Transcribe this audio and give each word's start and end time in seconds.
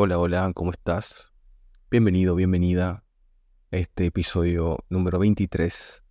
Hola, 0.00 0.16
hola, 0.20 0.52
¿cómo 0.54 0.70
estás? 0.70 1.32
Bienvenido, 1.90 2.36
bienvenida 2.36 3.02
a 3.72 3.76
este 3.76 4.06
episodio 4.06 4.78
número 4.88 5.18
23 5.18 6.04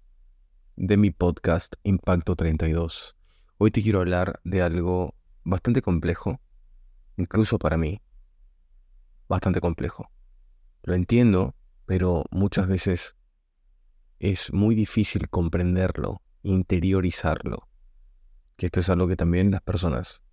de 0.75 0.97
mi 0.97 1.11
podcast 1.11 1.75
Impacto 1.83 2.35
32. 2.35 3.15
Hoy 3.57 3.71
te 3.71 3.81
quiero 3.81 4.01
hablar 4.01 4.41
de 4.43 4.61
algo 4.61 5.15
bastante 5.45 5.81
complejo, 5.81 6.41
incluso 7.15 7.59
para 7.59 7.77
mí, 7.77 8.01
bastante 9.29 9.61
complejo. 9.61 10.11
Lo 10.83 10.93
entiendo, 10.93 11.55
pero 11.85 12.25
muchas 12.29 12.67
veces 12.67 13.15
es 14.19 14.51
muy 14.51 14.75
difícil 14.75 15.29
comprenderlo, 15.29 16.21
interiorizarlo. 16.43 17.69
Que 18.57 18.65
esto 18.65 18.81
es 18.81 18.89
algo 18.89 19.07
que 19.07 19.15
también 19.15 19.49
las 19.49 19.61
personas 19.61 20.23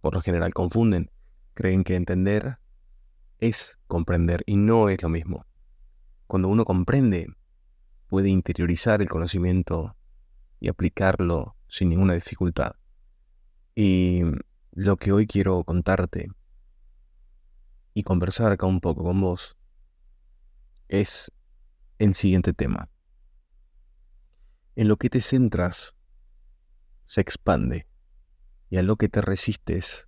por 0.00 0.14
lo 0.14 0.22
general 0.22 0.54
confunden. 0.54 1.10
Creen 1.52 1.84
que 1.84 1.96
entender 1.96 2.61
es 3.42 3.80
comprender 3.88 4.44
y 4.46 4.54
no 4.54 4.88
es 4.88 5.02
lo 5.02 5.08
mismo. 5.08 5.44
Cuando 6.28 6.46
uno 6.46 6.64
comprende, 6.64 7.26
puede 8.06 8.28
interiorizar 8.28 9.02
el 9.02 9.08
conocimiento 9.08 9.96
y 10.60 10.68
aplicarlo 10.68 11.56
sin 11.66 11.88
ninguna 11.88 12.14
dificultad. 12.14 12.76
Y 13.74 14.22
lo 14.70 14.96
que 14.96 15.10
hoy 15.10 15.26
quiero 15.26 15.64
contarte 15.64 16.28
y 17.94 18.04
conversar 18.04 18.52
acá 18.52 18.66
un 18.66 18.80
poco 18.80 19.02
con 19.02 19.20
vos 19.20 19.56
es 20.86 21.32
el 21.98 22.14
siguiente 22.14 22.52
tema. 22.52 22.90
En 24.76 24.86
lo 24.86 24.98
que 24.98 25.10
te 25.10 25.20
centras 25.20 25.96
se 27.06 27.20
expande 27.20 27.88
y 28.70 28.76
a 28.76 28.84
lo 28.84 28.94
que 28.94 29.08
te 29.08 29.20
resistes 29.20 30.06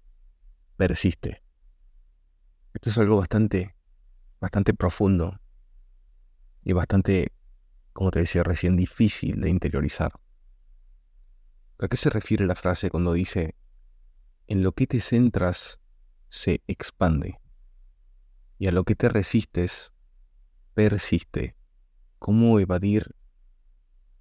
persiste. 0.77 1.44
Esto 2.75 2.91
es 2.91 2.99
algo 2.99 3.17
bastante, 3.17 3.77
bastante 4.41 4.75
profundo 4.75 5.39
y 6.65 6.73
bastante, 6.73 7.33
como 7.93 8.11
te 8.11 8.19
decía 8.19 8.43
recién, 8.43 8.77
difícil 8.77 9.41
de 9.41 9.49
interiorizar. 9.49 10.13
¿A 11.79 11.87
qué 11.87 11.97
se 11.97 12.11
refiere 12.11 12.47
la 12.47 12.57
frase 12.57 12.91
cuando 12.91 13.13
dice, 13.13 13.55
en 14.49 14.65
lo 14.65 14.73
que 14.73 14.89
te 14.89 15.01
centras 15.01 15.81
se 16.29 16.63
expande 16.67 17.41
y 18.59 18.67
a 18.67 18.73
lo 18.73 18.83
que 18.83 18.97
te 18.97 19.09
resistes 19.09 19.93
persiste? 20.75 21.57
¿Cómo 22.19 22.59
evadir 22.59 23.15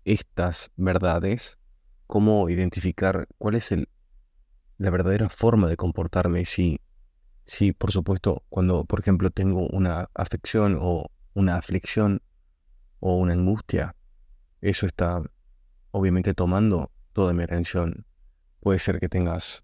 estas 0.06 0.72
verdades? 0.76 1.58
¿Cómo 2.06 2.48
identificar 2.50 3.28
cuál 3.40 3.56
es 3.56 3.72
el, 3.72 3.90
la 4.78 4.92
verdadera 4.92 5.30
forma 5.30 5.68
de 5.70 5.76
comportarme 5.76 6.46
si 6.46 6.80
Sí, 7.46 7.74
por 7.74 7.92
supuesto, 7.92 8.44
cuando, 8.50 8.86
por 8.86 9.02
ejemplo, 9.02 9.30
tengo 9.30 9.68
una 9.68 10.10
afección 10.14 10.78
o 10.80 11.12
una 11.34 11.58
aflicción 11.58 12.22
o 13.00 13.18
una 13.18 13.34
angustia, 13.34 13.96
eso 14.62 14.86
está 14.86 15.22
obviamente 15.92 16.34
tomando 16.34 16.92
toda 17.12 17.34
mi 17.34 17.44
atención. 17.44 18.06
Puede 18.62 18.80
ser 18.80 19.00
que 19.00 19.10
tengas 19.10 19.64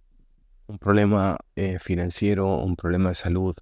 un 0.67 0.77
problema 0.77 1.37
eh, 1.55 1.79
financiero, 1.79 2.57
un 2.57 2.75
problema 2.75 3.09
de 3.09 3.15
salud, 3.15 3.55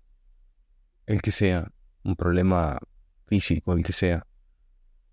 el 1.06 1.22
que 1.22 1.32
sea, 1.32 1.72
un 2.04 2.16
problema 2.16 2.80
físico, 3.28 3.74
el 3.74 3.84
que 3.84 3.94
sea, 3.94 4.26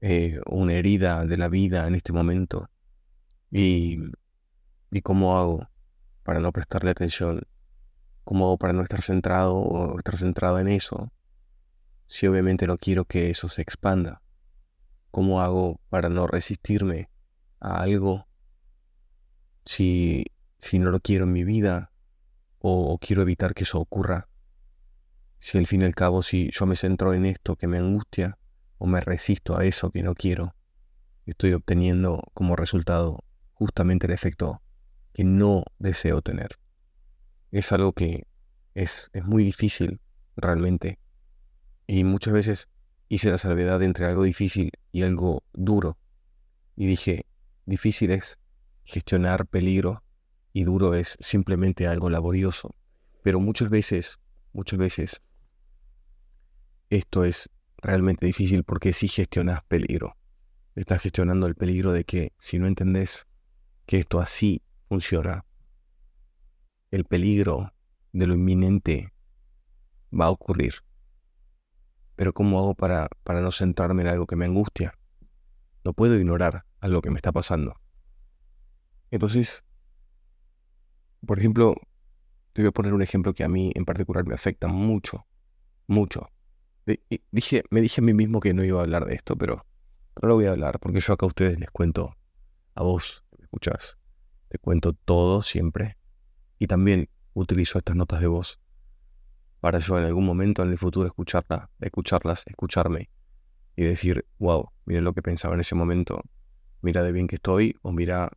eh, 0.00 0.40
una 0.46 0.74
herida 0.74 1.26
de 1.26 1.36
la 1.36 1.48
vida 1.48 1.86
en 1.86 1.94
este 1.94 2.12
momento. 2.12 2.70
Y, 3.50 3.98
¿Y 4.90 5.02
cómo 5.02 5.38
hago 5.38 5.68
para 6.22 6.40
no 6.40 6.52
prestarle 6.52 6.90
atención 6.90 7.42
como 8.24 8.56
para 8.56 8.72
no 8.72 8.82
estar 8.82 9.02
centrado 9.02 9.54
o 9.56 9.98
estar 9.98 10.16
centrado 10.16 10.58
en 10.58 10.68
eso, 10.68 11.12
si 12.06 12.26
obviamente 12.26 12.66
no 12.66 12.78
quiero 12.78 13.04
que 13.04 13.30
eso 13.30 13.48
se 13.48 13.62
expanda? 13.62 14.22
¿Cómo 15.10 15.40
hago 15.40 15.80
para 15.90 16.08
no 16.08 16.26
resistirme 16.26 17.10
a 17.60 17.80
algo 17.80 18.26
si, 19.64 20.26
si 20.58 20.78
no 20.78 20.90
lo 20.90 21.00
quiero 21.00 21.24
en 21.24 21.32
mi 21.32 21.44
vida 21.44 21.92
o, 22.58 22.98
quiero 22.98 23.22
evitar 23.22 23.54
que 23.54 23.64
eso 23.64 23.78
ocurra? 23.78 24.28
Si 25.38 25.58
al 25.58 25.66
fin 25.66 25.82
y 25.82 25.84
al 25.84 25.94
cabo, 25.94 26.22
si 26.22 26.50
yo 26.50 26.64
me 26.64 26.76
centro 26.76 27.12
en 27.12 27.26
esto 27.26 27.56
que 27.56 27.66
me 27.66 27.78
angustia 27.78 28.38
o 28.78 28.86
me 28.86 29.00
resisto 29.00 29.56
a 29.58 29.64
eso 29.64 29.90
que 29.90 30.02
no 30.02 30.14
quiero, 30.14 30.56
estoy 31.26 31.52
obteniendo 31.52 32.22
como 32.32 32.56
resultado 32.56 33.22
justamente 33.52 34.06
el 34.06 34.14
efecto 34.14 34.62
que 35.12 35.24
no 35.24 35.64
deseo 35.78 36.22
tener 36.22 36.58
es 37.58 37.70
algo 37.70 37.92
que 37.92 38.26
es, 38.74 39.10
es 39.12 39.24
muy 39.24 39.44
difícil 39.44 40.00
realmente. 40.36 40.98
Y 41.86 42.02
muchas 42.02 42.34
veces 42.34 42.68
hice 43.08 43.30
la 43.30 43.38
salvedad 43.38 43.80
entre 43.82 44.06
algo 44.06 44.24
difícil 44.24 44.72
y 44.90 45.02
algo 45.02 45.44
duro. 45.52 45.96
Y 46.74 46.86
dije, 46.86 47.26
difícil 47.64 48.10
es 48.10 48.40
gestionar 48.82 49.46
peligro 49.46 50.02
y 50.52 50.64
duro 50.64 50.94
es 50.94 51.16
simplemente 51.20 51.86
algo 51.86 52.10
laborioso. 52.10 52.74
Pero 53.22 53.38
muchas 53.38 53.70
veces, 53.70 54.18
muchas 54.52 54.80
veces, 54.80 55.22
esto 56.90 57.22
es 57.24 57.50
realmente 57.76 58.26
difícil 58.26 58.64
porque 58.64 58.92
si 58.92 59.06
gestionas 59.06 59.62
peligro. 59.68 60.16
Estás 60.74 61.02
gestionando 61.02 61.46
el 61.46 61.54
peligro 61.54 61.92
de 61.92 62.02
que 62.02 62.32
si 62.36 62.58
no 62.58 62.66
entendés 62.66 63.26
que 63.86 64.00
esto 64.00 64.18
así 64.18 64.60
funciona, 64.88 65.44
el 66.94 67.04
peligro 67.04 67.72
de 68.12 68.28
lo 68.28 68.34
inminente 68.34 69.12
va 70.12 70.26
a 70.26 70.30
ocurrir. 70.30 70.74
Pero 72.14 72.32
¿cómo 72.32 72.60
hago 72.60 72.76
para, 72.76 73.08
para 73.24 73.40
no 73.40 73.50
centrarme 73.50 74.02
en 74.02 74.08
algo 74.08 74.28
que 74.28 74.36
me 74.36 74.44
angustia? 74.44 74.96
No 75.82 75.92
puedo 75.92 76.14
ignorar 76.14 76.66
algo 76.78 77.02
que 77.02 77.10
me 77.10 77.16
está 77.16 77.32
pasando. 77.32 77.74
Entonces, 79.10 79.64
por 81.26 81.40
ejemplo, 81.40 81.74
te 82.52 82.62
voy 82.62 82.68
a 82.68 82.72
poner 82.72 82.94
un 82.94 83.02
ejemplo 83.02 83.34
que 83.34 83.42
a 83.42 83.48
mí 83.48 83.72
en 83.74 83.84
particular 83.84 84.24
me 84.24 84.34
afecta 84.34 84.68
mucho, 84.68 85.26
mucho. 85.88 86.30
dije, 87.32 87.64
me 87.70 87.80
dije 87.80 88.02
a 88.02 88.04
mí 88.04 88.14
mismo 88.14 88.38
que 88.38 88.54
no 88.54 88.62
iba 88.62 88.78
a 88.78 88.84
hablar 88.84 89.04
de 89.06 89.16
esto, 89.16 89.34
pero, 89.34 89.66
pero 90.14 90.28
lo 90.28 90.34
voy 90.36 90.46
a 90.46 90.52
hablar, 90.52 90.78
porque 90.78 91.00
yo 91.00 91.12
acá 91.12 91.26
a 91.26 91.28
ustedes 91.28 91.58
les 91.58 91.72
cuento, 91.72 92.14
a 92.76 92.84
vos, 92.84 93.24
¿me 93.36 93.42
escuchas? 93.42 93.98
Te 94.48 94.58
cuento 94.58 94.92
todo 94.92 95.42
siempre, 95.42 95.96
y 96.58 96.66
también 96.66 97.08
utilizo 97.34 97.78
estas 97.78 97.96
notas 97.96 98.20
de 98.20 98.26
voz 98.26 98.60
para 99.64 99.78
yo 99.78 99.98
en 99.98 100.04
algún 100.04 100.26
momento 100.26 100.62
en 100.62 100.68
el 100.68 100.76
futuro 100.76 101.06
escucharla, 101.06 101.70
escucharlas, 101.80 102.44
escucharme 102.46 103.08
y 103.76 103.84
decir, 103.84 104.26
wow, 104.38 104.70
mira 104.84 105.00
lo 105.00 105.14
que 105.14 105.22
pensaba 105.22 105.54
en 105.54 105.62
ese 105.62 105.74
momento, 105.74 106.20
mira 106.82 107.02
de 107.02 107.12
bien 107.12 107.26
que 107.26 107.36
estoy, 107.36 107.74
o 107.80 107.90
mira, 107.90 108.30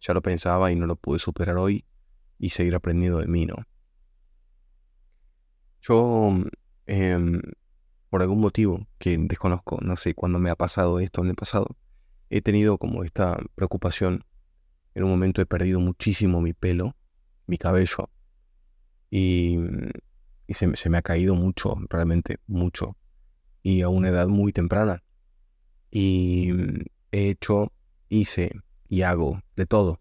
ya 0.00 0.14
lo 0.14 0.20
pensaba 0.20 0.72
y 0.72 0.74
no 0.74 0.88
lo 0.88 0.96
pude 0.96 1.20
superar 1.20 1.58
hoy 1.58 1.84
y 2.40 2.50
seguir 2.50 2.74
aprendiendo 2.74 3.20
de 3.20 3.28
mí, 3.28 3.46
¿no? 3.46 3.54
Yo, 5.80 6.32
em, 6.86 7.40
por 8.10 8.22
algún 8.22 8.40
motivo 8.40 8.84
que 8.98 9.16
desconozco, 9.16 9.78
no 9.80 9.94
sé 9.94 10.12
cuándo 10.14 10.40
me 10.40 10.50
ha 10.50 10.56
pasado 10.56 10.98
esto 10.98 11.22
en 11.22 11.28
el 11.28 11.36
pasado, 11.36 11.76
he 12.30 12.42
tenido 12.42 12.78
como 12.78 13.04
esta 13.04 13.38
preocupación. 13.54 14.24
En 14.96 15.04
un 15.04 15.10
momento 15.10 15.40
he 15.40 15.46
perdido 15.46 15.78
muchísimo 15.78 16.40
mi 16.40 16.52
pelo 16.52 16.96
mi 17.46 17.58
cabello. 17.58 18.10
Y, 19.10 19.58
se, 20.48 20.88
me 20.88 20.98
ha 20.98 21.02
caído 21.02 21.34
mucho, 21.34 21.76
realmente 21.88 22.38
mucho. 22.46 22.96
Y 23.62 23.82
a 23.82 23.88
una 23.88 24.08
edad 24.08 24.28
muy 24.28 24.52
temprana. 24.52 25.02
Y 25.90 26.50
he 27.12 27.30
hecho, 27.30 27.72
hice 28.08 28.50
y 28.88 29.02
hago 29.02 29.40
de 29.56 29.66
todo. 29.66 30.00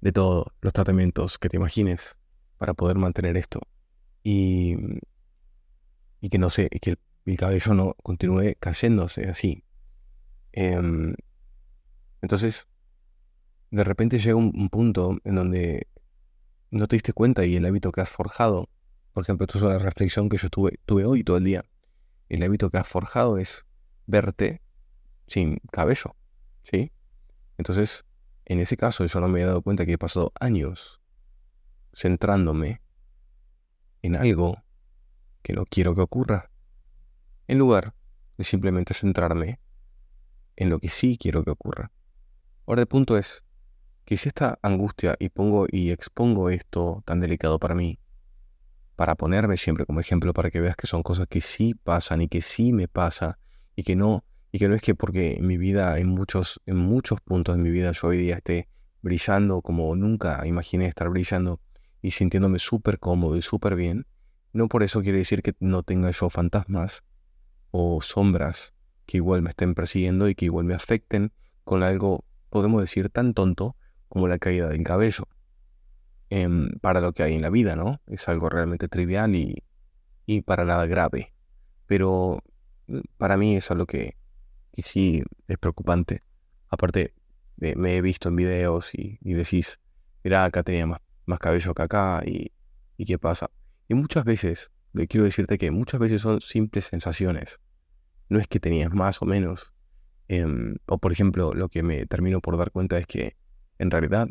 De 0.00 0.12
todos 0.12 0.46
los 0.60 0.72
tratamientos 0.72 1.38
que 1.38 1.48
te 1.48 1.56
imagines 1.56 2.16
para 2.58 2.74
poder 2.74 2.96
mantener 2.96 3.36
esto. 3.36 3.60
Y, 4.24 4.76
y 6.20 6.28
que 6.28 6.38
no 6.38 6.50
sé, 6.50 6.68
que 6.68 6.96
el, 7.24 7.36
cabello 7.36 7.74
no 7.74 7.94
continúe 8.02 8.54
cayéndose 8.58 9.28
así. 9.28 9.64
Em, 10.52 11.14
entonces, 12.20 12.66
de 13.72 13.84
repente 13.84 14.18
llega 14.18 14.36
un, 14.36 14.68
punto 14.68 15.18
en 15.24 15.34
donde 15.34 15.88
no 16.72 16.88
te 16.88 16.96
diste 16.96 17.12
cuenta 17.12 17.44
y 17.44 17.54
el 17.54 17.66
hábito 17.66 17.92
que 17.92 18.00
has 18.00 18.08
forjado, 18.08 18.68
por 19.12 19.22
ejemplo, 19.22 19.44
esto 19.44 19.58
es 19.58 19.64
una 19.64 19.78
reflexión 19.78 20.30
que 20.30 20.38
yo 20.38 20.48
tuve, 20.48 20.80
tuve 20.86 21.04
hoy 21.04 21.22
todo 21.22 21.36
el 21.36 21.44
día, 21.44 21.64
el 22.30 22.42
hábito 22.42 22.70
que 22.70 22.78
has 22.78 22.88
forjado 22.88 23.36
es 23.36 23.66
verte 24.06 24.62
sin 25.26 25.58
cabello, 25.70 26.16
¿sí? 26.62 26.90
Entonces, 27.58 28.04
en 28.46 28.58
ese 28.58 28.78
caso 28.78 29.04
yo 29.04 29.20
no 29.20 29.28
me 29.28 29.42
he 29.42 29.44
dado 29.44 29.60
cuenta 29.60 29.84
que 29.84 29.92
he 29.92 29.98
pasado 29.98 30.32
años 30.40 31.02
centrándome 31.92 32.80
en 34.00 34.16
algo 34.16 34.62
que 35.42 35.52
no 35.52 35.66
quiero 35.66 35.94
que 35.94 36.00
ocurra, 36.00 36.50
en 37.48 37.58
lugar 37.58 37.94
de 38.38 38.44
simplemente 38.44 38.94
centrarme 38.94 39.60
en 40.56 40.70
lo 40.70 40.80
que 40.80 40.88
sí 40.88 41.18
quiero 41.20 41.44
que 41.44 41.50
ocurra. 41.50 41.92
Ahora 42.66 42.80
el 42.80 42.88
punto 42.88 43.18
es, 43.18 43.44
que 44.04 44.16
si 44.16 44.28
esta 44.28 44.58
angustia 44.62 45.16
y 45.18 45.28
pongo 45.28 45.66
y 45.70 45.90
expongo 45.90 46.50
esto 46.50 47.02
tan 47.04 47.20
delicado 47.20 47.58
para 47.58 47.74
mí, 47.74 47.98
para 48.96 49.14
ponerme 49.14 49.56
siempre 49.56 49.86
como 49.86 50.00
ejemplo 50.00 50.32
para 50.32 50.50
que 50.50 50.60
veas 50.60 50.76
que 50.76 50.86
son 50.86 51.02
cosas 51.02 51.26
que 51.28 51.40
sí 51.40 51.74
pasan 51.74 52.22
y 52.22 52.28
que 52.28 52.42
sí 52.42 52.72
me 52.72 52.88
pasa 52.88 53.38
y 53.74 53.82
que 53.82 53.96
no 53.96 54.24
y 54.50 54.58
que 54.58 54.68
no 54.68 54.74
es 54.74 54.82
que 54.82 54.94
porque 54.94 55.34
en 55.38 55.46
mi 55.46 55.56
vida 55.56 55.98
en 55.98 56.08
muchos 56.08 56.60
en 56.66 56.76
muchos 56.76 57.20
puntos 57.20 57.56
de 57.56 57.62
mi 57.62 57.70
vida 57.70 57.92
yo 57.92 58.08
hoy 58.08 58.18
día 58.18 58.36
esté 58.36 58.68
brillando 59.00 59.62
como 59.62 59.94
nunca 59.96 60.46
imaginé 60.46 60.86
estar 60.86 61.08
brillando 61.08 61.60
y 62.02 62.10
sintiéndome 62.10 62.58
súper 62.58 62.98
cómodo 62.98 63.36
y 63.36 63.42
súper 63.42 63.76
bien, 63.76 64.06
no 64.52 64.68
por 64.68 64.82
eso 64.82 65.00
quiere 65.02 65.18
decir 65.18 65.42
que 65.42 65.54
no 65.60 65.82
tenga 65.82 66.10
yo 66.10 66.28
fantasmas 66.28 67.04
o 67.70 68.00
sombras 68.00 68.74
que 69.06 69.18
igual 69.18 69.42
me 69.42 69.50
estén 69.50 69.74
persiguiendo 69.74 70.28
y 70.28 70.34
que 70.34 70.46
igual 70.46 70.64
me 70.64 70.74
afecten 70.74 71.32
con 71.64 71.82
algo, 71.82 72.24
podemos 72.50 72.80
decir, 72.80 73.08
tan 73.08 73.34
tonto 73.34 73.76
como 74.12 74.28
la 74.28 74.38
caída 74.38 74.68
del 74.68 74.84
cabello. 74.84 75.26
Em, 76.28 76.68
para 76.82 77.00
lo 77.00 77.14
que 77.14 77.22
hay 77.22 77.34
en 77.34 77.40
la 77.40 77.48
vida, 77.48 77.76
¿no? 77.76 78.02
Es 78.06 78.28
algo 78.28 78.50
realmente 78.50 78.86
trivial 78.86 79.34
y, 79.34 79.64
y 80.26 80.42
para 80.42 80.66
nada 80.66 80.84
grave. 80.84 81.32
Pero 81.86 82.42
mm, 82.88 83.00
para 83.16 83.38
mí 83.38 83.56
es 83.56 83.70
algo 83.70 83.86
que, 83.86 84.18
que 84.72 84.82
sí 84.82 85.22
es 85.48 85.56
preocupante. 85.56 86.22
Aparte, 86.68 87.14
me, 87.56 87.96
he 87.96 88.02
visto 88.02 88.28
en 88.28 88.36
videos 88.36 88.94
y, 88.94 89.18
decís, 89.22 89.80
mira, 90.22 90.44
acá 90.44 90.62
tenía 90.62 90.86
más, 90.86 91.00
más 91.24 91.38
cabello 91.38 91.72
que 91.72 91.82
acá 91.82 92.22
y, 92.26 92.52
y 92.98 93.06
qué 93.06 93.18
pasa. 93.18 93.50
Y 93.88 93.94
muchas 93.94 94.24
veces, 94.24 94.70
le 94.92 95.06
quiero 95.06 95.24
decirte 95.24 95.56
que 95.56 95.70
muchas 95.70 95.98
veces 95.98 96.20
son 96.20 96.42
simples 96.42 96.84
sensaciones. 96.84 97.60
No 98.28 98.38
es 98.38 98.46
que 98.46 98.60
tenías 98.60 98.92
más 98.92 99.22
o 99.22 99.24
menos. 99.24 99.72
Em, 100.28 100.76
o 100.84 100.98
por 100.98 101.12
ejemplo, 101.12 101.54
lo 101.54 101.70
que 101.70 101.82
me 101.82 102.04
termino 102.04 102.42
por 102.42 102.58
dar 102.58 102.72
cuenta 102.72 102.98
es 102.98 103.06
que 103.06 103.40
en 103.82 103.90
realidad 103.90 104.28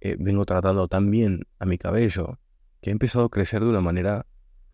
eh, 0.00 0.16
vengo 0.18 0.46
tratando 0.46 0.88
tan 0.88 1.10
bien 1.10 1.42
a 1.58 1.66
mi 1.66 1.76
cabello 1.76 2.38
que 2.80 2.90
he 2.90 2.92
empezado 2.92 3.26
a 3.26 3.28
crecer 3.28 3.62
de 3.62 3.68
una 3.68 3.82
manera 3.82 4.26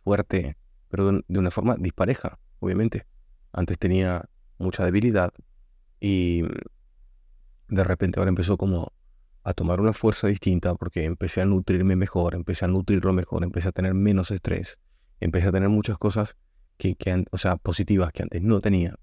fuerte, 0.04 0.56
pero 0.88 1.10
de, 1.26 1.38
una 1.38 1.50
forma 1.50 1.76
dispareja, 1.76 2.38
obviamente. 2.60 3.06
Antes 3.52 3.78
tenía 3.78 4.28
mucha 4.58 4.84
debilidad 4.84 5.32
y 6.00 6.42
de 7.68 7.84
repente 7.84 8.20
ahora 8.20 8.28
empezó 8.28 8.56
como 8.56 8.92
a 9.42 9.54
tomar 9.54 9.80
una 9.80 9.92
fuerza 9.92 10.28
distinta 10.28 10.74
porque 10.74 11.04
empecé 11.04 11.40
a 11.40 11.46
nutrirme 11.46 11.96
mejor, 11.96 12.34
empecé 12.34 12.66
a 12.66 12.68
nutrirlo 12.68 13.12
mejor, 13.12 13.42
empecé 13.42 13.68
a 13.68 13.72
tener 13.72 13.94
menos 13.94 14.30
estrés, 14.30 14.78
empecé 15.20 15.48
a 15.48 15.52
tener 15.52 15.68
muchas 15.68 15.98
cosas 15.98 16.36
que, 16.76 16.94
que 16.94 17.24
o 17.30 17.38
sea, 17.38 17.56
positivas 17.56 18.12
que 18.12 18.22
antes 18.22 18.40
no 18.42 18.60
tenía. 18.60 18.94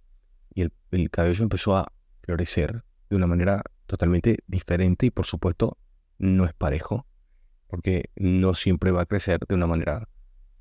Y 0.54 0.62
el, 0.62 0.74
el 0.92 1.10
cabello 1.10 1.44
empezó 1.44 1.76
a 1.76 1.92
florecer 2.22 2.84
de 3.10 3.16
una 3.18 3.28
manera 3.28 3.64
totalmente 3.92 4.38
diferente 4.48 5.08
y 5.08 5.12
por 5.12 5.26
supuesto 5.26 5.78
no 6.18 6.46
es 6.46 6.54
parejo, 6.54 7.06
porque 7.68 8.06
no 8.16 8.54
siempre 8.54 8.92
va 8.92 9.02
a 9.02 9.06
crecer 9.06 9.42
de 9.46 9.54
una 9.54 9.68
manera 9.68 10.08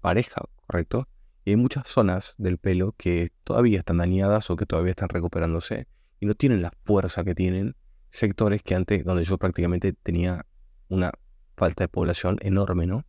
pareja, 0.01 0.43
¿correcto? 0.67 1.07
Y 1.45 1.51
hay 1.51 1.57
muchas 1.57 1.87
zonas 1.87 2.35
del 2.39 2.59
pelo 2.59 2.93
que 2.99 3.31
todavía 3.45 3.79
están 3.79 3.99
dañadas 3.99 4.51
o 4.51 4.57
que 4.57 4.67
todavía 4.67 4.91
están 4.91 5.11
recuperándose 5.11 5.87
y 6.19 6.27
no 6.27 6.35
tienen 6.35 6.61
la 6.61 6.73
fuerza 6.83 7.23
que 7.23 7.37
tienen 7.37 7.77
sectores 8.09 8.65
que 8.65 8.75
antes, 8.75 9.05
donde 9.05 9.23
yo 9.23 9.39
prácticamente 9.39 9.93
tenía 9.93 10.45
una 10.89 11.13
falta 11.57 11.85
de 11.85 11.89
población 11.89 12.37
enorme, 12.41 12.89
¿no? 12.89 13.07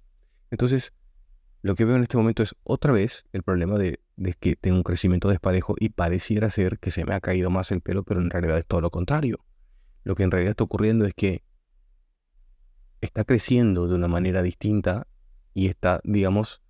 Entonces, 0.51 0.93
lo 1.63 1.73
que 1.73 1.85
veo 1.85 1.95
en 1.95 2.03
este 2.03 2.17
momento 2.17 2.43
es 2.43 2.55
otra 2.63 2.91
vez 2.91 3.25
el 3.33 3.41
problema 3.41 3.79
de, 3.79 3.99
de, 4.17 4.35
que 4.35 4.55
tengo 4.55 4.77
un 4.77 4.83
crecimiento 4.83 5.29
desparejo 5.29 5.73
y 5.79 5.89
pareciera 5.89 6.51
ser 6.51 6.77
que 6.77 6.91
se 6.91 7.05
me 7.05 7.15
ha 7.15 7.21
caído 7.21 7.49
más 7.49 7.71
el 7.71 7.81
pelo, 7.81 8.03
pero 8.03 8.21
en 8.21 8.29
realidad 8.29 8.59
es 8.59 8.67
todo 8.67 8.81
lo 8.81 8.91
contrario. 8.91 9.39
Lo 10.03 10.15
que 10.15 10.23
en 10.23 10.31
realidad 10.31 10.51
está 10.51 10.63
ocurriendo 10.63 11.05
es 11.05 11.13
que 11.13 11.43
está 13.01 13.23
creciendo 13.23 13.87
de 13.87 13.95
una 13.95 14.07
manera 14.07 14.41
distinta 14.41 15.07
y 15.53 15.67
está, 15.67 16.01
digamos, 16.03 16.61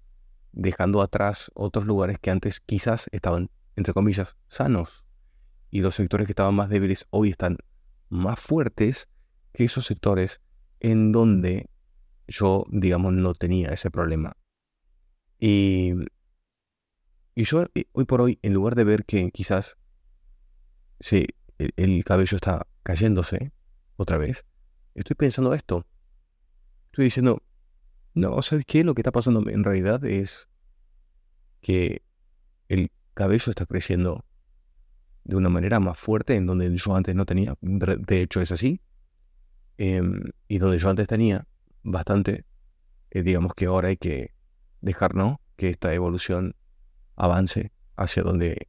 dejando 0.51 1.01
atrás 1.01 1.51
otros 1.53 1.85
lugares 1.85 2.17
que 2.19 2.31
antes 2.31 2.59
quizás 2.59 3.07
estaban, 3.11 3.49
entre 3.75 3.93
comillas, 3.93 4.35
sanos. 4.47 5.05
Y 5.69 5.81
los 5.81 5.95
sectores 5.95 6.27
que 6.27 6.33
estaban 6.33 6.55
más 6.55 6.69
débiles 6.69 7.07
hoy 7.09 7.29
están 7.29 7.57
más 8.09 8.39
fuertes 8.39 9.07
que 9.53 9.65
esos 9.65 9.85
sectores 9.85 10.41
en 10.79 11.11
donde 11.11 11.69
yo, 12.27 12.65
digamos, 12.69 13.13
no 13.13 13.33
tenía 13.33 13.69
ese 13.69 13.91
problema. 13.91 14.33
Y, 15.39 15.93
y 17.35 17.43
yo 17.43 17.65
eh, 17.75 17.85
hoy 17.93 18.05
por 18.05 18.21
hoy, 18.21 18.39
en 18.41 18.53
lugar 18.53 18.75
de 18.75 18.83
ver 18.83 19.05
que 19.05 19.31
quizás 19.31 19.77
sí, 20.99 21.27
el 21.75 22.03
cabello 22.03 22.35
está 22.35 22.67
cayéndose 22.83 23.51
otra 23.95 24.17
vez, 24.17 24.45
estoy 24.95 25.15
pensando 25.15 25.53
esto. 25.53 25.85
Estoy 26.87 27.05
diciendo, 27.05 27.41
no, 28.13 28.41
¿sabes 28.41 28.65
qué? 28.65 28.83
Lo 28.83 28.93
que 28.93 29.01
está 29.01 29.11
pasando 29.11 29.47
en 29.49 29.63
realidad 29.63 30.03
es 30.05 30.49
que 31.61 32.03
el 32.67 32.91
cabello 33.13 33.49
está 33.49 33.65
creciendo 33.65 34.25
de 35.23 35.35
una 35.35 35.49
manera 35.49 35.79
más 35.79 35.99
fuerte 35.99 36.35
en 36.35 36.45
donde 36.45 36.75
yo 36.75 36.95
antes 36.95 37.15
no 37.15 37.25
tenía. 37.25 37.55
De 37.61 38.21
hecho, 38.21 38.41
es 38.41 38.51
así. 38.51 38.81
Em, 39.77 40.21
y 40.47 40.57
donde 40.57 40.77
yo 40.77 40.89
antes 40.89 41.07
tenía 41.07 41.47
bastante, 41.83 42.45
eh, 43.11 43.23
digamos 43.23 43.53
que 43.53 43.65
ahora 43.65 43.89
hay 43.89 43.97
que 43.97 44.33
dejar, 44.81 45.15
¿no? 45.15 45.41
Que 45.55 45.69
esta 45.69 45.93
evolución 45.93 46.55
avance 47.15 47.71
hacia 47.95 48.23
donde, 48.23 48.67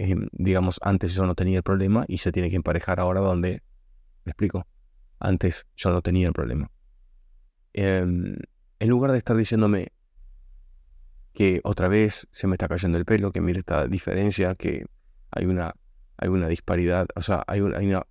em, 0.00 0.28
digamos, 0.32 0.80
antes 0.82 1.12
yo 1.12 1.26
no 1.26 1.34
tenía 1.34 1.58
el 1.58 1.62
problema 1.62 2.06
y 2.08 2.18
se 2.18 2.32
tiene 2.32 2.48
que 2.48 2.56
emparejar 2.56 3.00
ahora 3.00 3.20
donde, 3.20 3.62
me 4.24 4.30
explico, 4.30 4.66
antes 5.18 5.66
yo 5.76 5.90
no 5.90 6.00
tenía 6.00 6.28
el 6.28 6.32
problema. 6.32 6.70
Em, 7.74 8.36
en 8.78 8.88
lugar 8.88 9.12
de 9.12 9.18
estar 9.18 9.36
diciéndome 9.36 9.92
que 11.34 11.60
otra 11.64 11.88
vez 11.88 12.26
se 12.30 12.46
me 12.46 12.54
está 12.54 12.66
cayendo 12.66 12.96
el 12.96 13.04
pelo, 13.04 13.30
que 13.30 13.42
mire 13.42 13.60
esta 13.60 13.86
diferencia, 13.86 14.54
que 14.54 14.86
hay 15.30 15.44
una, 15.44 15.74
hay 16.16 16.28
una 16.30 16.48
disparidad, 16.48 17.06
o 17.14 17.20
sea, 17.20 17.44
hay 17.46 17.60
una, 17.60 17.78
una, 17.78 18.06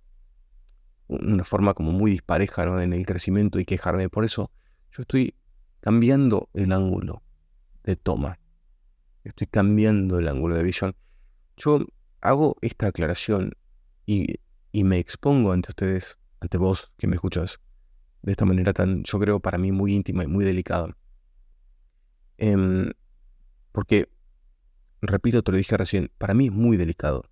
una, 1.08 1.44
forma 1.44 1.74
como 1.74 1.90
muy 1.90 2.12
dispareja 2.12 2.62
en 2.82 2.92
el 2.92 3.04
crecimiento 3.04 3.58
y 3.58 3.64
quejarme 3.64 4.08
por 4.08 4.24
eso, 4.24 4.52
yo 4.92 5.02
estoy 5.02 5.34
cambiando 5.80 6.48
el 6.54 6.72
ángulo 6.72 7.22
de 7.82 7.96
toma, 7.96 8.38
estoy 9.24 9.48
cambiando 9.48 10.18
el 10.20 10.28
ángulo 10.28 10.54
de 10.54 10.62
visión. 10.62 10.94
Yo 11.62 11.86
hago 12.22 12.56
esta 12.62 12.86
aclaración 12.88 13.52
y, 14.06 14.36
y 14.72 14.84
me 14.84 14.98
expongo 14.98 15.52
ante 15.52 15.70
ustedes, 15.70 16.18
ante 16.40 16.58
vos 16.58 16.90
que 16.96 17.06
me 17.06 17.16
escuchas, 17.16 17.60
de 18.22 18.32
esta 18.32 18.44
manera 18.44 18.72
tan, 18.72 19.02
yo 19.04 19.18
creo, 19.18 19.40
para 19.40 19.58
mí 19.58 19.70
muy 19.70 19.94
íntima 19.94 20.24
y 20.24 20.26
muy 20.26 20.44
delicada. 20.44 20.96
Em, 22.38 22.90
porque, 23.72 24.08
repito, 25.02 25.42
te 25.42 25.52
lo 25.52 25.58
dije 25.58 25.76
recién, 25.76 26.10
para 26.16 26.34
mí 26.34 26.46
es 26.46 26.52
muy 26.52 26.76
delicado. 26.76 27.24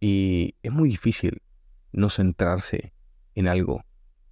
Y 0.00 0.56
es 0.62 0.72
muy 0.72 0.88
difícil 0.88 1.42
no 1.92 2.10
centrarse 2.10 2.92
en 3.34 3.48
algo 3.48 3.84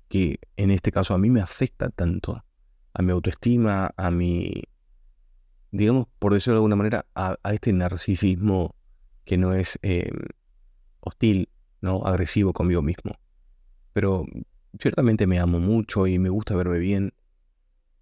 que 0.09 0.41
en 0.57 0.71
este 0.71 0.93
caso 0.93 1.15
a 1.15 1.19
mí 1.19 1.31
me 1.31 1.41
afecta 1.41 1.91
tanto, 1.91 2.45
a 2.93 3.03
mi 3.03 3.13
autoestima, 3.13 3.93
a 3.97 4.11
mi, 4.11 4.65
digamos, 5.71 6.07
por 6.19 6.35
decirlo 6.35 6.55
de 6.55 6.59
alguna 6.59 6.77
manera, 6.77 7.07
a, 7.15 7.37
este 7.53 7.73
narcisismo 7.73 8.75
que 9.25 9.37
no 9.37 9.55
es 9.55 9.79
em, 9.83 10.15
hostil, 11.01 11.49
¿no? 11.81 12.05
agresivo 12.05 12.53
conmigo 12.53 12.83
mismo. 12.83 13.19
Pero 13.93 14.27
ciertamente 14.79 15.27
me 15.27 15.39
amo 15.39 15.61
mucho 15.61 16.07
y 16.07 16.19
me 16.19 16.29
gusta 16.29 16.55
verme 16.55 16.79
bien 16.79 17.15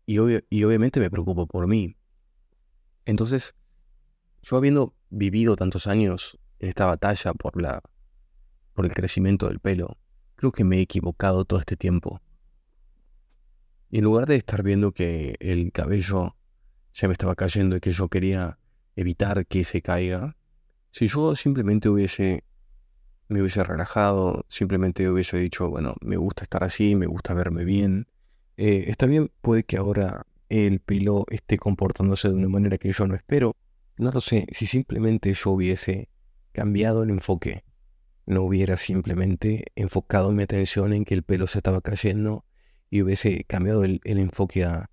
y, 0.07 0.17
y 0.50 0.64
obviamente 0.64 1.00
me 1.00 1.11
preocupo 1.11 1.47
por 1.47 1.67
mí. 1.67 1.97
Entonces, 3.05 3.55
yo 4.43 4.57
habiendo 4.57 4.95
vivido 5.11 5.57
tantos 5.57 5.87
años 5.87 6.38
en 6.59 6.69
esta 6.69 6.87
batalla 6.87 7.35
por 7.35 7.61
la 7.61 7.83
por 8.73 8.87
el 8.87 8.95
crecimiento 8.95 9.49
del 9.49 9.61
pelo, 9.61 9.99
creo 10.35 10.52
que 10.52 10.64
me 10.64 10.79
he 10.79 10.81
equivocado 10.81 11.45
todo 11.45 11.61
este 11.61 11.76
tiempo. 11.76 12.21
Y 13.91 13.99
en 13.99 14.05
lugar 14.05 14.26
de 14.26 14.37
estar 14.37 14.62
viendo 14.62 14.93
que 14.93 15.37
el 15.41 15.71
cabello 15.73 16.37
se 16.91 17.07
me 17.07 17.12
estaba 17.12 17.35
cayendo 17.35 17.76
y 17.76 17.81
que 17.81 17.93
yo 17.93 18.09
quería 18.09 18.59
evitar 18.97 19.47
que 19.47 19.64
se 19.64 19.83
caiga, 19.83 20.37
si 20.93 21.09
yo 21.09 21.35
simplemente 21.35 21.89
hubiese 21.89 22.45
me 23.33 23.41
hubiese 23.41 23.65
relajado, 23.65 24.45
simplemente 24.49 25.09
hubiese 25.09 25.39
dicho, 25.39 25.69
bueno, 25.71 25.95
me 26.01 26.17
gusta 26.17 26.45
estar 26.45 26.63
así, 26.65 26.95
me 26.95 27.07
gusta 27.07 27.35
verme 27.35 27.65
bien. 27.65 28.07
Eh, 28.57 28.85
está 28.89 29.07
bien, 29.07 29.31
puede 29.41 29.65
que 29.65 29.79
ahora 29.79 30.27
el 30.51 30.81
pelo 30.81 31.25
esté 31.31 31.57
comportándose 31.57 32.29
de 32.29 32.35
una 32.35 32.49
manera 32.49 32.77
que 32.79 32.93
yo 32.93 33.07
no 33.07 33.15
espero. 33.15 33.57
No 33.97 34.13
lo 34.13 34.21
sé, 34.21 34.47
si 34.53 34.67
simplemente 34.67 35.33
yo 35.33 35.51
hubiese 35.51 36.11
cambiado 36.53 37.03
el 37.03 37.11
enfoque, 37.11 37.65
no 38.27 38.43
hubiera 38.43 38.77
simplemente 38.77 39.65
enfocado 39.75 40.31
mi 40.31 40.43
atención 40.43 40.93
en 40.93 41.05
que 41.05 41.15
el 41.15 41.23
pelo 41.23 41.47
se 41.47 41.59
estaba 41.59 41.81
cayendo 41.81 42.45
y 42.91 43.01
hubiese 43.01 43.45
cambiado 43.45 43.85
el, 43.85 44.01
el 44.05 44.19
enfoque 44.19 44.65
a, 44.65 44.91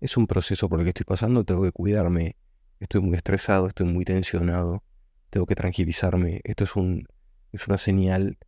es 0.00 0.16
un 0.18 0.26
proceso 0.26 0.68
por 0.68 0.80
el 0.80 0.84
que 0.84 0.90
estoy 0.90 1.04
pasando, 1.04 1.44
tengo 1.44 1.62
que 1.62 1.72
cuidarme, 1.72 2.36
estoy 2.78 3.00
muy 3.00 3.16
estresado, 3.16 3.68
estoy 3.68 3.86
muy 3.86 4.04
tensionado, 4.04 4.82
tengo 5.30 5.46
que 5.46 5.54
tranquilizarme, 5.54 6.40
esto 6.44 6.64
es 6.64 6.76
un 6.76 7.06
es 7.52 7.66
una 7.66 7.78
señal 7.78 8.38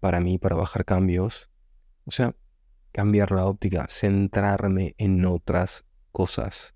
para 0.00 0.20
mí 0.20 0.38
para 0.38 0.56
bajar 0.56 0.84
cambios. 0.84 1.50
O 2.06 2.10
sea, 2.10 2.34
cambiar 2.92 3.30
la 3.30 3.46
óptica, 3.46 3.86
centrarme 3.88 4.94
en 4.98 5.24
otras 5.24 5.84
cosas. 6.10 6.74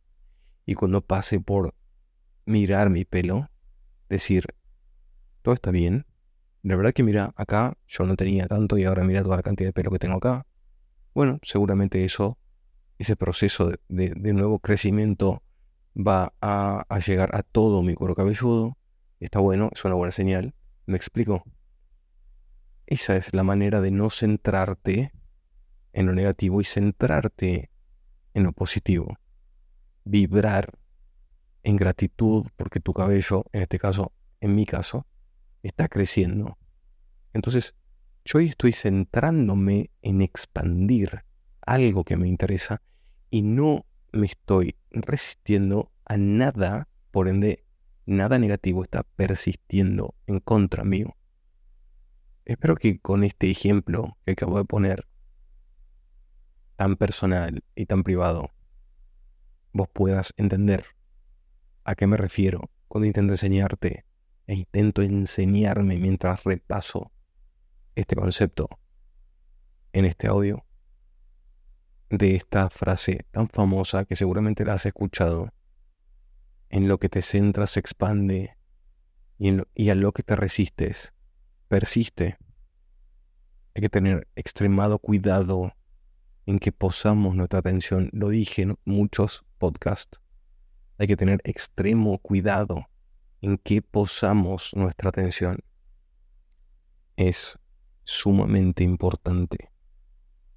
Y 0.65 0.75
cuando 0.75 1.01
pase 1.01 1.41
por 1.41 1.75
mirar 2.45 2.91
mi 2.91 3.05
pelo, 3.05 3.51
decir, 4.09 4.55
todo 5.43 5.55
está 5.55 5.71
bien. 5.71 6.07
La 6.63 6.77
verdad 6.77 6.93
que 6.93 7.03
mira, 7.03 7.33
acá 7.37 7.77
yo 7.87 8.05
no 8.05 8.17
tenía 8.17 8.47
tanto 8.47 8.77
y 8.79 8.85
ahora 8.85 9.05
mira 9.05 9.23
toda 9.23 9.37
la 9.37 9.43
cantidad 9.43 9.69
de 9.69 9.73
pelo 9.73 9.91
que 9.91 9.99
tengo 9.99 10.17
acá. 10.17 10.47
Bueno, 11.15 11.39
seguramente 11.43 12.05
eso, 12.05 12.39
ese 12.99 13.17
proceso 13.17 13.73
de, 13.89 14.33
nuevo 14.33 14.59
crecimiento 14.59 15.43
va 15.97 16.35
a, 16.41 16.85
a, 16.89 16.99
llegar 16.99 17.35
a 17.35 17.43
todo 17.43 17.83
mi 17.83 17.95
cuero 17.95 18.15
cabelludo. 18.15 18.77
Está 19.27 19.41
bueno, 19.41 19.71
es 19.75 19.85
una 19.85 19.97
buena 19.97 20.13
señal. 20.13 20.55
¿Me 20.87 20.97
explico? 20.97 21.43
Esa 22.87 23.17
es 23.17 23.35
la 23.35 23.43
manera 23.43 23.81
de 23.81 23.91
no 23.91 24.09
centrarte 24.09 25.11
en 25.93 26.07
lo 26.07 26.13
negativo 26.13 26.61
y 26.61 26.65
centrarte 26.65 27.69
en 28.35 28.45
lo 28.45 28.53
positivo. 28.53 29.19
Vibrar 30.05 30.79
en 31.65 31.75
gratitud 31.75 32.47
porque 32.55 32.79
tu 32.79 32.93
cabello, 32.93 33.47
en 33.51 33.63
este 33.63 33.81
caso, 33.81 34.13
en 34.41 34.55
mi 34.55 34.65
caso, 34.65 35.09
está 35.65 35.89
creciendo. 35.89 36.57
Entonces, 37.33 37.75
yo 38.25 38.39
hoy 38.39 38.47
estoy 38.47 38.75
centrándome 38.75 39.91
en 40.03 40.23
expandir 40.23 41.25
algo 41.63 42.05
que 42.05 42.17
me 42.17 42.29
interesa 42.29 42.81
y 43.29 43.43
no 43.43 43.87
me 44.13 44.27
estoy 44.27 44.77
resistiendo 44.93 45.91
a 46.05 46.17
nada, 46.17 46.87
por 47.11 47.27
ende, 47.27 47.66
nada 48.07 48.39
negativo 48.39 48.83
está 48.83 49.03
persistiendo 49.03 50.15
en 50.27 50.41
contra 50.41 50.85
mío. 50.85 51.17
Espero 52.45 52.77
que 52.77 53.01
con 53.01 53.25
este 53.25 53.51
ejemplo 53.51 54.17
que 54.25 54.33
acabo 54.33 54.59
de 54.59 54.65
poner, 54.65 55.07
tan 56.77 56.97
personal 56.97 57.65
y 57.75 57.87
tan 57.87 58.03
privado, 58.05 58.51
vos 59.73 59.89
puedas 59.93 60.33
entender 60.37 60.85
a 61.85 61.95
qué 61.95 62.07
me 62.07 62.17
refiero 62.17 62.71
cuando 62.89 63.07
intento 63.07 63.33
enseñarte 63.33 64.05
e 64.47 64.55
intento 64.55 65.03
enseñarme 65.03 65.97
mientras 65.99 66.45
repaso 66.45 67.11
este 67.97 68.15
concepto 68.15 68.69
en 69.93 70.05
este 70.05 70.29
audio 70.29 70.65
de 72.11 72.37
esta 72.37 72.71
frase 72.71 73.27
tan 73.33 73.49
famosa 73.49 74.05
que 74.05 74.15
seguramente 74.15 74.65
la 74.65 74.75
has 74.75 74.87
escuchado. 74.87 75.51
En 76.77 76.89
lo 76.89 76.99
que 76.99 77.09
te 77.09 77.23
centras 77.23 77.71
se 77.71 77.81
expande 77.81 78.59
y, 79.39 79.57
y 79.75 79.89
a 79.89 79.95
lo 79.95 80.13
que 80.13 80.23
te 80.23 80.37
resistes 80.37 81.15
persiste. 81.69 82.37
Hay 83.75 83.81
que 83.81 83.89
tener 83.89 84.29
extremado 84.37 84.99
cuidado 84.99 85.73
en 86.45 86.59
que 86.59 86.73
posamos 86.73 87.35
nuestra 87.35 87.61
atención. 87.61 88.11
Lo 88.13 88.29
dije 88.29 88.61
en 88.61 88.79
muchos 88.85 89.43
podcasts. 89.57 90.21
Hay 90.99 91.07
que 91.07 91.17
tener 91.17 91.41
extremo 91.45 92.19
cuidado 92.19 92.85
en 93.41 93.57
qué 93.57 93.81
posamos 93.81 94.73
nuestra 94.75 95.09
atención. 95.09 95.61
Es 97.17 97.59
sumamente 98.05 98.85
importante 98.85 99.71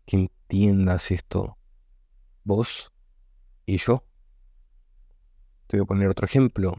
que 0.06 0.18
entiendas 0.18 1.12
esto 1.12 1.58
vos 2.44 2.92
y 3.66 3.78
yo. 3.78 4.04
Te 5.70 5.78
voy 5.78 5.84
a 5.84 5.88
poner 5.88 6.10
otro 6.10 6.26
ejemplo. 6.26 6.74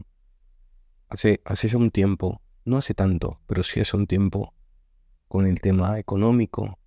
Hace, 1.09 1.41
hace 1.45 1.67
ya 1.67 1.79
un 1.79 1.89
tiempo, 1.89 2.43
no 2.63 2.77
hace 2.77 2.93
tanto, 2.93 3.41
pero 3.47 3.63
sí 3.63 3.79
hace 3.79 3.97
un 3.97 4.05
tiempo, 4.05 4.53
con 5.27 5.47
el 5.47 5.59
tema 5.59 5.97
económico, 5.97 6.77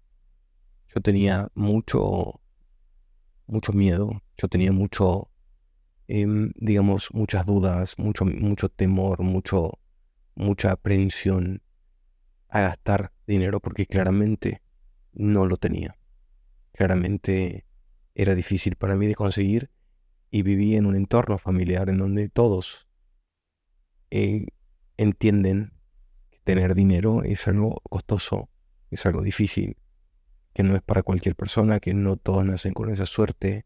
yo 0.95 1.01
tenía 1.01 1.49
mucho, 1.57 2.41
mucho 3.47 3.73
miedo, 3.73 4.23
yo 4.37 4.47
tenía 4.47 4.71
mucho 4.71 5.31
Em, 6.07 6.53
digamos, 6.57 7.09
muchas 7.15 7.47
dudas, 7.47 7.99
mucho, 7.99 8.27
mucho 8.27 8.69
temor, 8.69 9.23
mucho, 9.23 9.79
mucha 10.35 10.73
aprensión 10.73 11.63
a 12.49 12.61
gastar 12.61 13.13
dinero 13.27 13.61
porque 13.61 13.87
claramente 13.87 14.63
no 15.13 15.47
lo 15.47 15.57
tenía. 15.57 15.97
Claramente 16.73 17.65
era 18.15 18.35
difícil 18.35 18.77
para 18.77 18.97
mí 18.97 19.07
de 19.07 19.15
conseguir 19.15 19.71
y 20.35 20.43
viví 20.43 20.75
en 20.75 20.87
un 20.87 20.97
entorno 20.97 21.39
familiar 21.39 21.89
en 21.89 21.99
donde 21.99 22.29
todos 22.29 22.89
eh, 24.11 24.47
entienden 24.97 25.75
que 26.33 26.41
tener 26.43 26.75
dinero 26.75 27.23
es 27.23 27.47
algo 27.47 27.81
costoso, 27.89 28.49
es 28.91 29.07
algo 29.07 29.23
difícil, 29.23 29.77
que 30.53 30.65
no 30.65 30.75
es 30.75 30.83
para 30.83 31.05
cualquier 31.05 31.37
persona, 31.37 31.79
que 31.79 31.95
no 31.95 32.17
todos 32.17 32.45
nacen 32.45 32.75
con 32.75 32.91
esa 32.91 33.07
suerte 33.07 33.65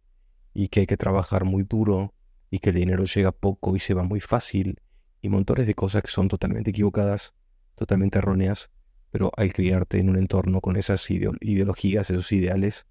y 0.53 0.69
que 0.69 0.81
hay 0.81 0.87
que 0.87 0.99
trabajar 0.99 1.47
muy 1.47 1.63
duro 1.63 2.13
y 2.51 2.59
que 2.59 2.69
el 2.69 2.77
dinero 2.77 3.05
llega 3.05 3.33
poco 3.33 3.75
y 3.75 3.81
se 3.81 3.95
va 3.95 4.03
muy 4.03 4.21
fácil 4.21 4.79
y 5.23 5.31
montones 5.31 5.67
de 5.67 5.75
cosas 5.75 6.03
que 6.03 6.11
son 6.11 6.29
totalmente 6.29 6.69
equivocadas, 6.69 7.33
totalmente 7.77 8.19
erróneas, 8.19 8.71
pero 9.11 9.33
al 9.39 9.55
criarte 9.55 10.01
en 10.01 10.11
un 10.11 10.19
entorno 10.19 10.61
con 10.61 10.77
esas 10.77 11.11
ideologías, 11.11 12.11
esos 12.11 12.31
ideales, 12.31 12.87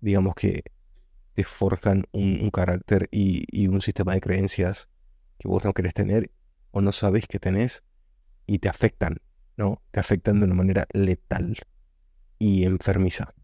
digamos 0.00 0.34
que 0.36 0.62
te 1.34 1.44
forjan 1.44 2.04
un, 2.12 2.50
carácter 2.50 3.08
y, 3.10 3.68
un 3.68 3.80
sistema 3.80 4.14
de 4.14 4.20
creencias 4.20 4.88
que 5.38 5.48
vos 5.48 5.64
no 5.64 5.72
querés 5.72 5.94
tener 5.94 6.30
o 6.70 6.80
no 6.80 6.92
sabes 6.92 7.26
que 7.26 7.38
tenés 7.38 7.82
y 8.46 8.58
te 8.58 8.68
afectan, 8.68 9.16
¿no? 9.56 9.82
Te 9.90 10.00
afectan 10.00 10.40
de 10.40 10.46
una 10.46 10.54
manera 10.54 10.86
letal 10.92 11.56
y 12.38 12.64
enfermiza. 12.64 13.34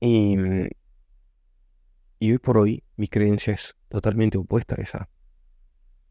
Y 0.00 0.36
y 2.22 2.30
hoy 2.30 2.38
por 2.38 2.56
hoy 2.56 2.84
mi 2.94 3.08
creencia 3.08 3.52
es 3.52 3.74
totalmente 3.88 4.38
opuesta 4.38 4.76
a 4.78 4.80
esa. 4.80 5.10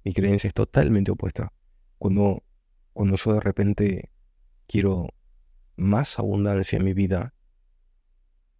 Mi 0.03 0.11
creencia 0.11 0.49
es 0.49 0.53
totalmente 0.53 1.09
opuesta. 1.09 1.53
Cuando, 1.99 2.43
cuando 2.91 3.15
yo 3.15 3.33
de 3.35 3.39
repente 3.39 4.11
quiero 4.67 5.07
más 5.77 6.19
abundancia 6.19 6.77
en 6.77 6.83
mi 6.83 6.93
vida, 6.93 7.33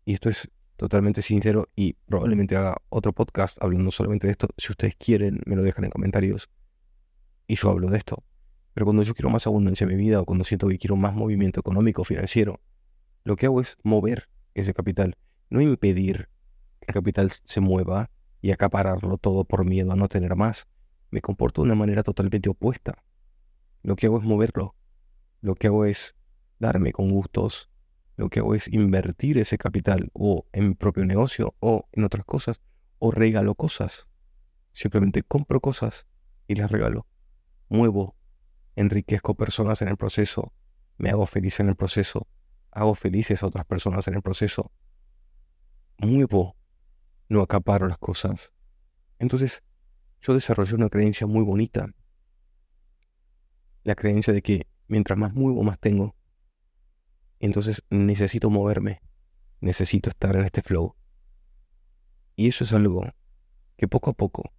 y 0.06 0.14
esto 0.14 0.30
es 0.30 0.50
totalmente 0.82 1.22
sincero 1.22 1.70
y 1.76 1.94
probablemente 1.94 2.56
haga 2.56 2.76
otro 2.90 3.14
podcast 3.14 3.62
hablando 3.62 3.92
solamente 3.92 4.26
de 4.26 4.32
esto, 4.32 4.48
si 4.58 4.72
ustedes 4.72 4.96
quieren 4.96 5.40
me 5.46 5.56
lo 5.56 5.62
dejan 5.62 5.86
en 5.86 5.92
comentarios 5.92 6.50
y 7.46 7.56
yo 7.56 7.70
hablo 7.70 7.88
de 7.88 8.00
esto. 8.00 8.24
Pero 8.74 8.88
cuando 8.88 9.04
yo 9.04 9.14
quiero 9.14 9.30
más 9.30 9.46
abundancia 9.46 9.84
en 9.84 9.92
mi 9.92 9.96
vida 9.96 10.20
o 10.20 10.26
cuando 10.26 10.44
siento 10.44 10.68
que 10.68 10.80
quiero 10.80 10.96
más 10.96 11.14
movimiento 11.14 11.60
económico, 11.60 12.04
financiero, 12.04 12.62
lo 13.24 13.36
que 13.36 13.46
hago 13.46 13.62
es 13.62 13.78
mover 13.84 14.28
ese 14.56 14.74
capital, 14.74 15.18
no 15.52 15.62
impedir 15.62 16.30
el 16.80 16.94
capital 16.96 17.30
se 17.30 17.62
mueva 17.62 18.10
y 18.42 18.50
acapararlo 18.50 19.20
todo 19.20 19.46
por 19.46 19.66
miedo 19.66 19.92
a 19.92 19.96
no 19.96 20.08
tener 20.08 20.36
más. 20.36 20.66
Me 21.12 21.22
comporto 21.22 21.62
de 21.62 21.68
una 21.68 21.76
manera 21.76 22.02
totalmente 22.02 22.50
opuesta. 22.50 23.04
Lo 23.84 23.96
que 23.96 24.08
hago 24.08 24.18
es 24.18 24.24
moverlo. 24.24 24.74
Lo 25.42 25.54
que 25.54 25.68
hago 25.68 25.86
es 25.86 26.16
darme 26.58 26.92
con 26.92 27.12
gustos. 27.12 27.70
Lo 28.22 28.30
que 28.30 28.40
hago 28.40 28.54
es 28.54 28.68
invertir 28.68 29.40
ese 29.40 29.58
capital 29.58 30.12
o 30.14 30.46
en 30.52 30.68
mi 30.68 30.76
propio 30.76 31.04
negocio 31.06 31.56
o 31.60 31.90
en 31.92 32.04
otras 32.04 32.24
cosas 32.24 32.62
o 33.00 33.10
regalo 33.10 33.56
cosas. 33.56 34.06
Simplemente 34.74 35.24
compro 35.24 35.60
cosas 35.60 36.06
y 36.46 36.54
las 36.54 36.70
regalo. 36.70 37.08
Muevo, 37.68 38.16
enriquezco 38.76 39.34
personas 39.34 39.82
en 39.82 39.88
el 39.88 39.98
proceso, 39.98 40.54
me 41.00 41.10
hago 41.10 41.26
feliz 41.26 41.60
en 41.62 41.70
el 41.70 41.76
proceso, 41.76 42.28
hago 42.70 42.94
felices 42.94 43.42
a 43.42 43.48
otras 43.48 43.66
personas 43.66 44.08
en 44.08 44.14
el 44.14 44.22
proceso. 44.22 44.72
Muevo 45.98 46.56
no 47.28 47.42
acaparo 47.42 47.88
las 47.88 47.98
cosas. 47.98 48.54
Entonces, 49.18 49.64
yo 50.20 50.36
desarrollé 50.36 50.76
una 50.76 50.90
creencia 50.90 51.26
muy 51.26 51.44
bonita. 51.44 51.88
La 53.84 53.96
creencia 53.96 54.32
de 54.32 54.44
que 54.44 54.68
mientras 54.88 55.18
más 55.18 55.34
muevo, 55.34 55.64
más 55.64 55.80
tengo. 55.80 56.16
Entonces 57.42 57.84
necesito 57.90 58.52
moverme, 58.52 59.02
necesito 59.62 60.12
estar 60.12 60.36
en 60.36 60.46
este 60.46 60.62
flow. 60.62 60.96
Y 62.36 62.48
eso 62.48 62.64
es 62.64 62.72
algo 62.72 63.04
que 63.78 63.88
poco 63.88 64.12
a 64.12 64.14
poco 64.14 64.54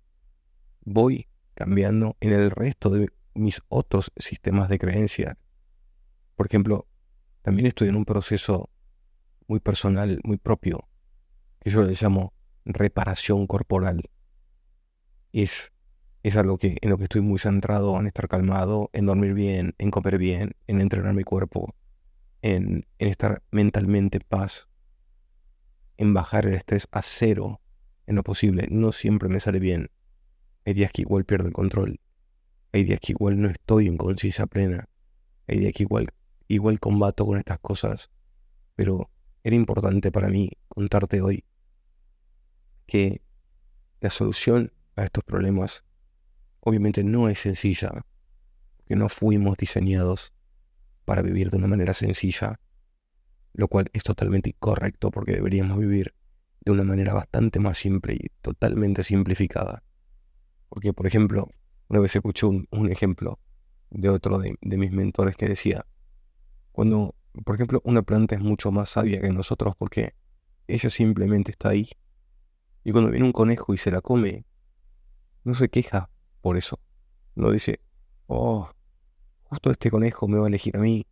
voy 0.84 1.28
cambiando 1.54 2.16
en 2.18 2.32
el 2.32 2.50
resto 2.50 2.90
de 2.90 3.08
mis 3.34 3.62
otros 3.68 4.10
sistemas 4.16 4.68
de 4.68 4.80
creencia. 4.80 5.38
Por 6.34 6.46
ejemplo, 6.46 6.88
también 7.42 7.66
estoy 7.66 7.88
en 7.88 7.94
un 7.94 8.04
proceso 8.04 8.68
muy 9.46 9.60
personal, 9.60 10.20
muy 10.24 10.36
propio, 10.36 10.88
que 11.60 11.70
yo 11.70 11.84
le 11.84 11.94
llamo 11.94 12.34
reparación 12.64 13.46
corporal. 13.46 14.10
Es, 15.32 15.72
es 16.24 16.36
algo 16.36 16.58
que, 16.58 16.78
en 16.80 16.90
lo 16.90 16.98
que 16.98 17.04
estoy 17.04 17.20
muy 17.20 17.38
centrado, 17.38 17.96
en 18.00 18.08
estar 18.08 18.26
calmado, 18.26 18.90
en 18.92 19.06
dormir 19.06 19.34
bien, 19.34 19.76
en 19.78 19.92
comer 19.92 20.18
bien, 20.18 20.56
en 20.66 20.80
entrenar 20.80 21.14
mi 21.14 21.22
cuerpo, 21.22 21.76
en, 22.42 22.86
estar 22.98 23.42
mentalmente 23.50 24.18
en 24.18 24.24
paz, 24.28 24.68
en 25.96 26.12
bajar 26.12 26.46
el 26.46 26.54
estrés 26.54 26.88
a 26.90 27.02
cero 27.02 27.60
en 28.06 28.16
lo 28.16 28.22
posible. 28.22 28.66
No 28.70 28.92
siempre 28.92 29.28
me 29.28 29.40
sale 29.40 29.60
bien. 29.60 29.90
Hay 30.64 30.74
días 30.74 30.90
que 30.92 31.02
igual 31.02 31.24
pierdo 31.24 31.46
el 31.46 31.52
control. 31.52 32.00
Hay 32.72 32.84
días 32.84 33.00
que 33.00 33.12
igual 33.12 33.40
no 33.40 33.48
estoy 33.48 33.86
en 33.86 33.96
conciencia 33.96 34.46
plena. 34.46 34.88
Hay 35.46 35.58
días 35.58 35.72
que 35.72 35.84
igual, 35.84 36.08
igual 36.48 36.80
combato 36.80 37.24
con 37.24 37.38
estas 37.38 37.58
cosas. 37.60 38.10
Pero 38.74 39.10
era 39.44 39.56
importante 39.56 40.10
para 40.10 40.28
mí 40.28 40.50
contarte 40.68 41.20
hoy 41.20 41.44
que 42.86 43.22
la 44.00 44.10
solución 44.10 44.72
a 44.96 45.04
estos 45.04 45.24
problemas 45.24 45.84
obviamente 46.60 47.02
no 47.04 47.28
es 47.28 47.40
sencilla, 47.40 48.04
porque 48.76 48.96
no 48.96 49.08
fuimos 49.08 49.56
diseñados 49.56 50.32
para 51.04 51.22
vivir 51.22 51.50
de 51.50 51.56
una 51.56 51.66
manera 51.66 51.94
sencilla, 51.94 52.60
lo 53.52 53.68
cual 53.68 53.90
es 53.92 54.02
totalmente 54.02 54.50
incorrecto 54.50 55.10
porque 55.10 55.32
deberíamos 55.32 55.78
vivir 55.78 56.14
de 56.64 56.72
una 56.72 56.84
manera 56.84 57.14
bastante 57.14 57.58
más 57.58 57.78
simple 57.78 58.14
y 58.14 58.28
totalmente 58.40 59.04
simplificada. 59.04 59.82
Porque, 60.68 60.92
por 60.92 61.06
ejemplo, 61.06 61.48
una 61.88 62.00
vez 62.00 62.14
escuché 62.14 62.46
un, 62.46 62.90
ejemplo 62.90 63.38
de 63.90 64.08
otro 64.08 64.38
de, 64.38 64.56
de 64.60 64.78
mis 64.78 64.92
mentores 64.92 65.36
que 65.36 65.48
decía, 65.48 65.84
cuando, 66.70 67.14
por 67.44 67.56
ejemplo, 67.56 67.82
una 67.84 68.02
planta 68.02 68.34
es 68.34 68.40
mucho 68.40 68.70
más 68.72 68.88
sabia 68.88 69.20
que 69.20 69.30
nosotros 69.30 69.74
porque 69.76 70.14
ella 70.66 70.90
simplemente 70.90 71.50
está 71.50 71.70
ahí. 71.70 71.90
Y 72.84 72.92
cuando 72.92 73.10
viene 73.10 73.26
un 73.26 73.32
conejo 73.32 73.74
y 73.74 73.78
se 73.78 73.90
la 73.90 74.00
come, 74.00 74.44
no 75.44 75.54
se 75.54 75.68
queja 75.68 76.10
por 76.40 76.56
eso. 76.56 76.80
No 77.34 77.50
dice, 77.50 77.80
oh, 78.26 78.70
justo 79.52 79.70
este 79.70 79.90
conejo 79.90 80.28
me 80.28 80.38
va 80.38 80.46
a 80.46 80.48
elegir 80.48 80.74
a 80.78 80.80
mí. 80.80 81.06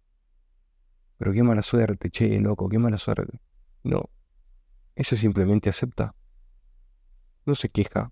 Pero 1.19 1.35
qué 1.35 1.43
mala 1.43 1.63
suerte, 1.63 2.09
che, 2.09 2.41
loco, 2.41 2.71
qué 2.71 2.79
mala 2.79 2.97
suerte. 2.97 3.39
No, 3.83 4.09
ella 4.97 5.15
simplemente 5.19 5.69
acepta. 5.69 6.15
No 7.45 7.55
se 7.55 7.69
queja. 7.69 8.11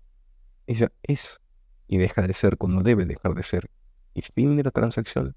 Ella 0.67 0.91
es 1.01 1.41
y 1.87 1.97
deja 1.97 2.21
de 2.21 2.35
ser 2.35 2.57
cuando 2.57 2.83
debe 2.83 3.07
dejar 3.07 3.33
de 3.33 3.41
ser. 3.41 3.71
Y 4.13 4.21
fin 4.21 4.55
de 4.55 4.61
la 4.61 4.69
transacción. 4.69 5.35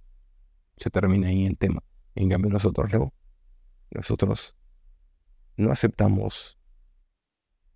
Se 0.77 0.91
termina 0.91 1.29
ahí 1.29 1.47
el 1.47 1.57
tema. 1.57 1.83
En 2.15 2.29
cambio 2.29 2.51
nosotros 2.51 2.93
no. 2.93 3.15
Nosotros 3.93 4.55
no 5.57 5.73
aceptamos 5.73 6.59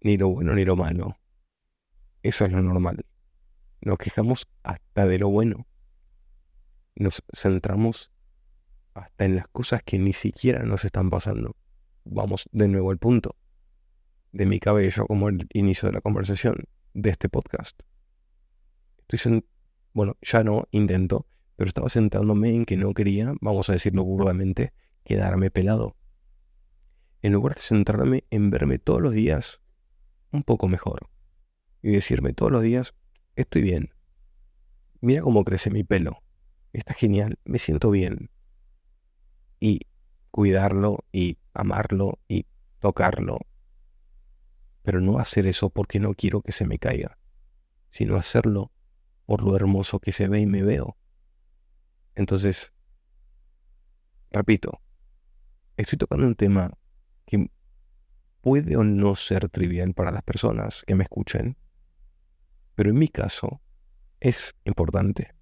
ni 0.03 0.19
lo 0.19 0.29
bueno 0.29 0.53
ni 0.53 0.67
lo 0.67 0.77
malo. 0.77 1.17
Eso 2.23 2.45
es 2.45 2.53
lo 2.53 2.61
normal. 2.61 3.07
Nos 3.81 3.97
quejamos 3.97 4.47
hasta 4.63 5.07
de 5.07 5.19
lo 5.19 5.31
bueno. 5.31 5.67
Nos 6.97 7.23
centramos 7.33 8.11
hasta 8.95 9.27
en 9.27 9.37
las 9.37 9.49
cosas 9.49 9.83
que 9.83 9.99
ni 9.99 10.13
siquiera 10.13 10.65
nos 10.65 10.85
están 10.85 11.11
pasando. 11.11 11.55
Vamos 12.05 12.49
de 12.53 12.69
nuevo 12.69 12.91
al 12.91 12.99
punto 12.99 13.37
de 14.33 14.47
mi 14.47 14.59
cabello 14.59 15.07
como 15.07 15.29
el 15.29 15.47
inicio 15.53 15.89
de 15.89 15.93
la 15.95 16.01
conversación 16.01 16.57
de 16.95 17.11
este 17.11 17.29
podcast. 17.29 17.83
Estoy 19.09 19.45
bueno, 19.93 20.17
ya 20.21 20.45
no 20.45 20.67
intento, 20.73 21.27
pero 21.57 21.69
estaba 21.69 21.89
sentándome 21.89 22.55
en 22.55 22.65
que 22.65 22.77
no 22.77 22.93
quería, 22.93 23.35
vamos 23.41 23.71
a 23.71 23.73
decirlo 23.73 24.05
burdamente, 24.05 24.73
quedarme 25.05 25.51
pelado. 25.51 25.97
En 27.23 27.33
lugar 27.33 27.55
de 27.55 27.63
centrarme 27.63 28.25
en 28.31 28.51
verme 28.51 28.79
todos 28.79 29.01
los 29.01 29.15
días 29.15 29.61
un 30.33 30.43
poco 30.43 30.69
mejor 30.69 31.09
y 31.83 31.93
decirme 31.93 32.33
todos 32.33 32.53
los 32.53 32.63
días, 32.63 32.95
estoy 33.37 33.63
bien. 33.63 33.91
Mira 35.01 35.23
cómo 35.23 35.45
crece 35.45 35.71
mi 35.71 35.83
pelo. 35.83 36.23
Está 36.77 36.95
genial, 36.95 37.39
me 37.45 37.59
siento 37.59 37.91
bien. 37.91 38.31
Y 39.61 39.81
cuidarlo 40.31 41.05
y 41.13 41.39
amarlo 41.55 42.19
y 42.29 42.47
tocarlo 42.81 43.39
pero 44.87 45.01
no 45.01 45.19
hacer 45.19 45.49
eso 45.49 45.69
porque 45.69 45.99
no 45.99 46.15
quiero 46.15 46.43
que 46.43 46.53
se 46.53 46.65
me 46.65 46.79
caiga, 46.79 47.19
sino 47.91 48.15
hacerlo 48.15 48.71
por 49.25 49.43
lo 49.43 49.57
hermoso 49.57 49.99
que 49.99 50.13
se 50.13 50.29
ve 50.29 50.39
y 50.39 50.47
me 50.47 50.63
veo. 50.63 50.97
Entonces, 52.15 52.73
repito, 54.31 54.81
estoy 55.77 55.99
tocando 55.99 56.25
un 56.25 56.37
tema 56.37 56.79
que 57.27 57.51
puede 58.41 58.77
o 58.77 58.85
no 58.85 59.17
ser 59.17 59.49
trivial 59.49 59.93
para 59.93 60.13
las 60.13 60.23
personas 60.23 60.85
que 60.87 60.95
me 60.95 61.03
escuchen, 61.03 61.57
pero 62.77 62.91
en 62.91 62.99
mi 63.01 63.09
caso 63.09 63.61
es 64.21 64.55
importante. 64.65 65.36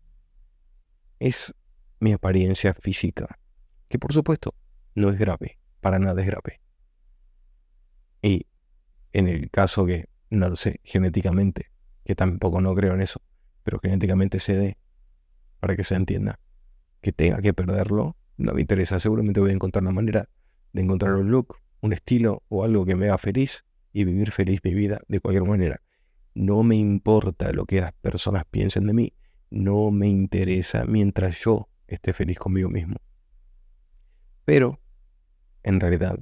Es 1.25 1.55
mi 2.01 2.13
apariencia 2.13 2.75
física, 2.75 3.39
que 3.89 3.99
por 3.99 4.13
supuesto 4.13 4.55
no 4.95 5.09
es 5.09 5.19
grave, 5.19 5.59
para 5.81 5.99
nada 5.99 6.21
es 6.21 6.27
grave. 6.27 6.61
Y 8.21 8.45
en 9.15 9.29
el 9.29 9.51
caso 9.51 9.87
que, 9.87 10.11
no 10.29 10.51
lo 10.51 10.57
sé, 10.57 10.81
genéticamente, 10.85 11.71
que 12.05 12.15
tampoco 12.15 12.61
no 12.61 12.75
creo 12.75 12.93
en 12.93 13.01
eso, 13.01 13.23
pero 13.63 13.79
genéticamente 13.83 14.39
se 14.39 14.55
dé, 14.55 14.77
para 15.61 15.77
que 15.77 15.85
se 15.85 15.95
entienda, 15.95 16.41
que 17.01 17.13
tenga 17.13 17.41
que 17.41 17.55
perderlo, 17.55 18.19
no 18.37 18.53
me 18.53 18.61
interesa, 18.61 19.01
seguramente 19.01 19.41
voy 19.41 19.49
a 19.49 19.55
encontrar 19.55 19.83
una 19.83 19.93
manera 19.93 20.29
de 20.75 20.83
encontrar 20.83 21.15
un 21.15 21.31
look, 21.31 21.57
un 21.81 21.95
estilo 21.95 22.43
o 22.49 22.65
algo 22.65 22.85
que 22.85 22.97
me 22.97 23.07
haga 23.07 23.17
feliz 23.17 23.65
y 23.95 24.05
vivir 24.05 24.31
feliz 24.31 24.61
mi 24.63 24.75
vida 24.75 25.01
de 25.09 25.21
cualquier 25.21 25.49
manera. 25.49 25.81
No 26.35 26.63
me 26.63 26.77
importa 26.77 27.51
lo 27.55 27.65
que 27.65 27.81
las 27.81 27.95
personas 27.95 28.45
piensen 28.45 28.87
de 28.87 28.93
mí, 28.93 29.15
no 29.55 29.93
me 29.93 30.09
interesa 30.09 30.85
mientras 30.85 31.39
yo 31.39 31.69
esté 31.87 32.13
feliz 32.13 32.39
conmigo 32.39 32.69
mismo. 32.69 32.97
Pero, 34.45 34.81
en 35.63 35.79
realidad, 35.79 36.19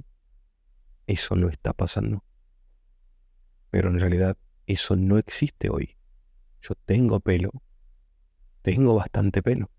eso 1.07 1.35
no 1.35 1.49
está 1.49 1.73
pasando. 1.73 2.23
Pero 3.71 3.89
en 3.89 3.99
realidad 3.99 4.37
eso 4.67 4.95
no 4.95 5.17
existe 5.17 5.69
hoy. 5.69 5.97
Yo 6.61 6.75
tengo 6.85 7.19
pelo, 7.19 7.51
tengo 8.61 8.93
bastante 8.93 9.41
pelo. 9.41 9.71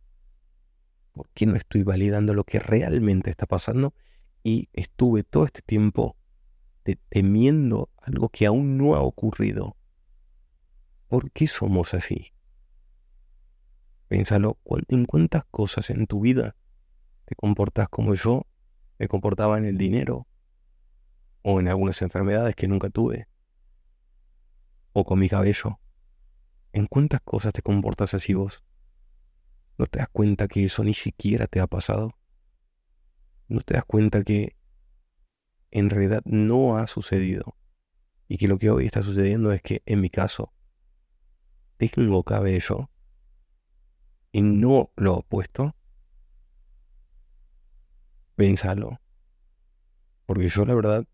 ¿Por 1.12 1.30
qué 1.30 1.46
no 1.46 1.54
estoy 1.54 1.84
validando 1.84 2.34
lo 2.34 2.42
que 2.42 2.58
realmente 2.58 3.30
está 3.30 3.46
pasando? 3.46 3.94
Y 4.42 4.68
estuve 4.72 5.22
todo 5.22 5.46
este 5.46 5.62
tiempo 5.62 6.16
temiendo 7.08 7.88
algo 7.98 8.28
que 8.28 8.46
aún 8.46 8.76
no 8.76 8.96
ha 8.96 9.00
ocurrido. 9.00 9.76
¿Por 11.06 11.30
qué 11.30 11.46
somos 11.46 11.94
así? 11.94 12.33
Pénsalo, 14.08 14.58
¿en 14.88 15.06
cuántas 15.06 15.44
cosas 15.46 15.90
en 15.90 16.06
tu 16.06 16.20
vida 16.20 16.56
te 17.24 17.34
comportas 17.34 17.88
como 17.88 18.14
yo 18.14 18.46
me 18.98 19.08
comportaba 19.08 19.58
en 19.58 19.64
el 19.64 19.78
dinero? 19.78 20.26
O 21.42 21.60
en 21.60 21.68
algunas 21.68 22.00
enfermedades 22.02 22.54
que 22.54 22.68
nunca 22.68 22.90
tuve 22.90 23.28
o 24.94 25.04
con 25.04 25.18
mi 25.18 25.28
cabello. 25.28 25.80
¿En 26.72 26.86
cuántas 26.86 27.20
cosas 27.20 27.52
te 27.52 27.62
comportas 27.62 28.14
así 28.14 28.32
vos? 28.32 28.64
¿No 29.76 29.86
te 29.86 29.98
das 29.98 30.08
cuenta 30.08 30.48
que 30.48 30.64
eso 30.64 30.84
ni 30.84 30.94
siquiera 30.94 31.46
te 31.46 31.60
ha 31.60 31.66
pasado? 31.66 32.16
¿No 33.48 33.60
te 33.60 33.74
das 33.74 33.84
cuenta 33.84 34.22
que 34.22 34.56
en 35.70 35.90
realidad 35.90 36.22
no 36.24 36.78
ha 36.78 36.86
sucedido? 36.86 37.56
Y 38.28 38.38
que 38.38 38.48
lo 38.48 38.56
que 38.56 38.70
hoy 38.70 38.86
está 38.86 39.02
sucediendo 39.02 39.52
es 39.52 39.60
que 39.60 39.82
en 39.84 40.00
mi 40.00 40.10
caso 40.10 40.52
tengo 41.76 42.22
cabello 42.22 42.90
y 44.34 44.42
no 44.42 44.90
lo 44.96 45.20
he 45.20 45.22
puesto. 45.22 45.76
Pensalo. 48.34 49.00
Porque 50.26 50.48
yo 50.48 50.64
la 50.64 50.74
verdad, 50.74 51.06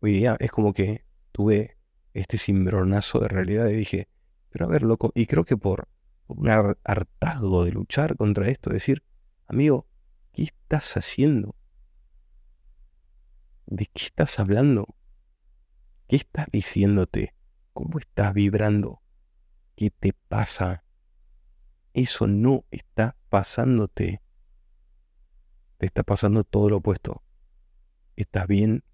hoy 0.00 0.12
día 0.12 0.36
es 0.40 0.50
como 0.50 0.74
que 0.74 1.06
tuve 1.32 1.78
este 2.12 2.36
cimbronazo 2.36 3.18
de 3.18 3.28
realidad 3.28 3.68
y 3.68 3.76
dije, 3.76 4.08
pero 4.50 4.66
a 4.66 4.68
ver, 4.68 4.82
loco, 4.82 5.10
y 5.14 5.24
creo 5.24 5.46
que 5.46 5.56
por, 5.56 5.88
un 6.26 6.50
hartazgo 6.50 7.64
de 7.64 7.72
luchar 7.72 8.14
contra 8.14 8.48
esto, 8.48 8.68
decir, 8.68 9.02
amigo, 9.46 9.86
¿qué 10.34 10.42
estás 10.42 10.98
haciendo? 10.98 11.56
¿De 13.64 13.86
qué 13.86 14.04
estás 14.04 14.38
hablando? 14.38 14.94
¿Qué 16.08 16.16
estás 16.16 16.48
diciéndote? 16.52 17.34
¿Cómo 17.72 17.98
estás 17.98 18.34
vibrando? 18.34 19.00
¿Qué 19.76 19.90
te 19.90 20.12
pasa? 20.28 20.85
Eso 21.96 22.26
no 22.26 22.66
está 22.70 23.16
pasándote. 23.30 24.20
Te 25.78 25.86
está 25.86 26.02
pasando 26.02 26.44
todo 26.44 26.68
lo 26.68 26.76
opuesto. 26.76 27.22
Estás 28.16 28.46
bien, 28.46 28.84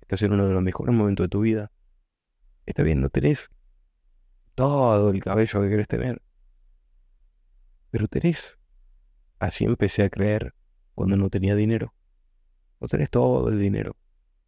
estás 0.00 0.22
en 0.22 0.32
uno 0.32 0.46
de 0.46 0.54
los 0.54 0.62
mejores 0.62 0.94
momentos 0.94 1.24
de 1.24 1.28
tu 1.28 1.40
vida, 1.42 1.70
Está 2.64 2.82
bien, 2.82 3.00
no 3.00 3.08
tenés 3.08 3.50
todo 4.54 5.08
el 5.08 5.22
cabello 5.22 5.62
que 5.62 5.70
querés 5.70 5.88
tener. 5.88 6.20
Pero 7.90 8.08
tenés. 8.08 8.58
Así 9.38 9.64
empecé 9.64 10.02
a 10.04 10.10
creer 10.10 10.54
cuando 10.94 11.16
no 11.16 11.30
tenía 11.30 11.54
dinero. 11.54 11.94
No 12.78 12.88
tenés 12.88 13.08
todo 13.08 13.48
el 13.48 13.58
dinero. 13.58 13.96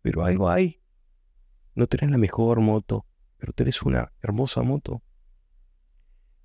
Pero 0.02 0.22
algo 0.22 0.50
hay. 0.50 0.82
No 1.74 1.86
tenés 1.86 2.10
la 2.10 2.18
mejor 2.18 2.60
moto, 2.60 3.06
pero 3.38 3.54
tenés 3.54 3.80
una 3.80 4.12
hermosa 4.20 4.62
moto. 4.62 5.02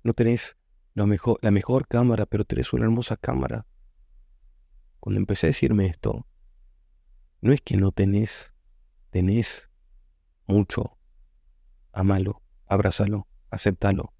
No 0.02 0.14
tenés 0.14 0.55
la 0.96 1.04
mejor, 1.04 1.38
la 1.42 1.50
mejor 1.50 1.86
cámara, 1.86 2.24
pero 2.24 2.46
tenés 2.46 2.72
una 2.72 2.86
hermosa 2.86 3.18
cámara. 3.18 3.66
Cuando 4.98 5.20
empecé 5.20 5.46
a 5.46 5.48
decirme 5.48 5.84
esto, 5.84 6.26
no 7.42 7.52
es 7.52 7.60
que 7.60 7.76
no 7.76 7.92
tenés, 7.92 8.54
tenés 9.10 9.68
mucho, 10.46 10.96
amalo, 11.92 12.42
abrázalo, 12.66 13.28
acéptalo. 13.50 14.14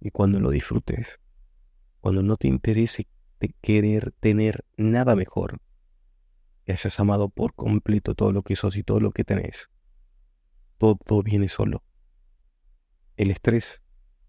Y 0.00 0.10
cuando 0.10 0.40
lo 0.40 0.48
disfrutes, 0.48 1.20
cuando 2.00 2.22
no 2.22 2.38
te 2.38 2.48
interese 2.48 3.06
querer 3.60 4.12
tener 4.12 4.64
nada 4.78 5.14
mejor, 5.14 5.60
que 6.64 6.72
hayas 6.72 6.98
amado 6.98 7.28
por 7.28 7.54
completo 7.54 8.14
todo 8.14 8.32
lo 8.32 8.42
que 8.42 8.56
sos 8.56 8.76
y 8.76 8.82
todo 8.82 9.00
lo 9.00 9.10
que 9.10 9.24
tenés, 9.24 9.68
todo 10.78 11.22
viene 11.22 11.50
solo. 11.50 11.84
el 13.16 13.30
estrés, 13.30 13.82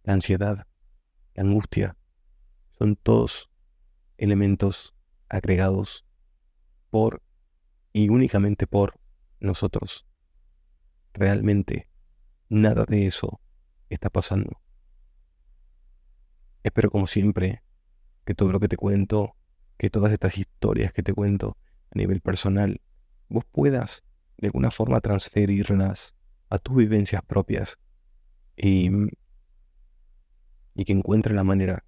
la 0.04 0.14
ansiedad, 0.14 0.68
la 1.34 1.44
angustia, 1.44 1.98
son 2.78 2.96
todos 2.96 3.50
elementos 4.18 4.94
agregados 5.30 6.06
por 6.90 7.22
y 7.92 8.10
únicamente 8.10 8.68
por 8.68 9.00
nosotros. 9.40 10.06
Realmente 11.14 11.90
nada 12.50 12.86
de 12.86 13.08
eso 13.08 13.40
está 13.90 14.10
pasando. 14.10 14.62
Espero 16.64 16.90
como 16.90 17.08
siempre 17.08 17.64
que 18.26 18.34
todo 18.36 18.52
lo 18.52 18.60
que 18.60 18.68
te 18.68 18.78
cuento, 18.78 19.36
que 19.78 19.90
todas 19.90 20.12
estas 20.12 20.38
historias 20.38 20.94
que 20.94 21.04
te 21.04 21.14
cuento 21.14 21.58
a 21.92 21.98
nivel 21.98 22.22
personal, 22.22 22.82
vos 23.28 23.44
puedas 23.52 24.04
de 24.38 24.48
alguna 24.48 24.72
forma 24.72 25.02
transferirlas 25.02 26.14
a 26.50 26.60
tus 26.60 26.78
vivencias 26.78 27.22
propias 27.24 27.78
y, 28.56 28.90
y 30.76 30.86
que 30.86 30.94
encuentres 30.94 31.36
la 31.36 31.44
manera 31.44 31.86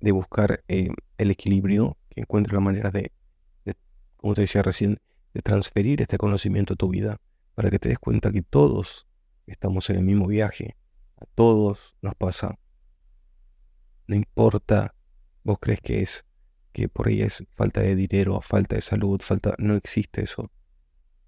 de 0.00 0.12
buscar 0.12 0.62
eh, 0.68 0.90
el 1.18 1.30
equilibrio, 1.30 1.96
que 2.10 2.20
encuentres 2.20 2.52
la 2.52 2.60
manera 2.60 2.90
de, 2.90 3.12
de, 3.64 3.74
como 4.16 4.34
te 4.34 4.42
decía 4.42 4.62
recién, 4.62 5.00
de 5.32 5.42
transferir 5.42 6.00
este 6.00 6.18
conocimiento 6.18 6.74
a 6.74 6.76
tu 6.76 6.88
vida 6.88 7.20
para 7.54 7.70
que 7.70 7.78
te 7.78 7.88
des 7.88 7.98
cuenta 7.98 8.30
que 8.30 8.42
todos 8.42 9.06
estamos 9.46 9.90
en 9.90 9.96
el 9.96 10.04
mismo 10.04 10.26
viaje, 10.26 10.76
a 11.16 11.24
todos 11.34 11.96
nos 12.02 12.14
pasa. 12.14 12.58
No 14.06 14.14
importa, 14.14 14.94
vos 15.42 15.58
crees 15.60 15.80
que 15.80 16.02
es 16.02 16.24
que 16.72 16.88
por 16.88 17.08
ahí 17.08 17.22
es 17.22 17.44
falta 17.54 17.80
de 17.80 17.94
dinero, 17.94 18.40
falta 18.40 18.74
de 18.74 18.82
salud, 18.82 19.20
falta, 19.22 19.54
no 19.58 19.76
existe 19.76 20.24
eso. 20.24 20.50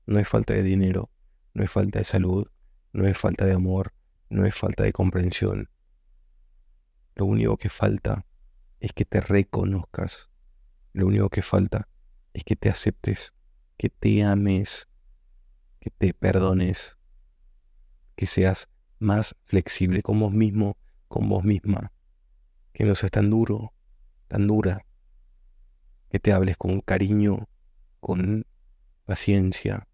No 0.04 0.18
es 0.18 0.28
falta 0.28 0.54
de 0.54 0.62
dinero, 0.62 1.10
no 1.54 1.62
es 1.62 1.70
falta 1.70 2.00
de 2.00 2.04
salud, 2.04 2.48
no 2.92 3.06
es 3.06 3.16
falta 3.16 3.44
de 3.46 3.52
amor, 3.52 3.92
no 4.28 4.44
es 4.44 4.54
falta 4.54 4.82
de 4.82 4.92
comprensión. 4.92 5.68
Lo 7.16 7.24
único 7.24 7.56
que 7.56 7.70
falta 7.70 8.26
es 8.78 8.92
que 8.92 9.06
te 9.06 9.22
reconozcas. 9.22 10.28
Lo 10.92 11.06
único 11.06 11.30
que 11.30 11.40
falta 11.40 11.88
es 12.34 12.44
que 12.44 12.56
te 12.56 12.68
aceptes, 12.68 13.32
que 13.78 13.88
te 13.88 14.22
ames, 14.22 14.86
que 15.80 15.88
te 15.88 16.12
perdones, 16.12 16.98
que 18.16 18.26
seas 18.26 18.68
más 18.98 19.34
flexible 19.44 20.02
con 20.02 20.20
vos 20.20 20.32
mismo, 20.32 20.76
con 21.08 21.26
vos 21.30 21.42
misma, 21.42 21.90
que 22.74 22.84
no 22.84 22.94
seas 22.94 23.12
tan 23.12 23.30
duro, 23.30 23.72
tan 24.28 24.46
dura, 24.46 24.84
que 26.10 26.20
te 26.20 26.34
hables 26.34 26.58
con 26.58 26.82
cariño, 26.82 27.48
con 28.00 28.46
paciencia, 29.06 29.88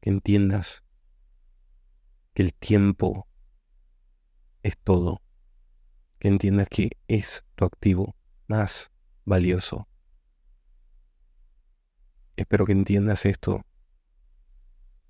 que 0.00 0.08
entiendas 0.08 0.84
que 2.32 2.44
el 2.44 2.54
tiempo 2.54 3.28
es 4.62 4.78
todo, 4.78 5.20
que 6.18 6.28
entiendas 6.28 6.68
que 6.68 6.90
es 7.06 7.44
tu 7.54 7.64
activo 7.64 8.16
más 8.46 8.90
valioso. 9.24 9.88
Espero 12.36 12.66
que 12.66 12.72
entiendas 12.72 13.24
esto. 13.24 13.64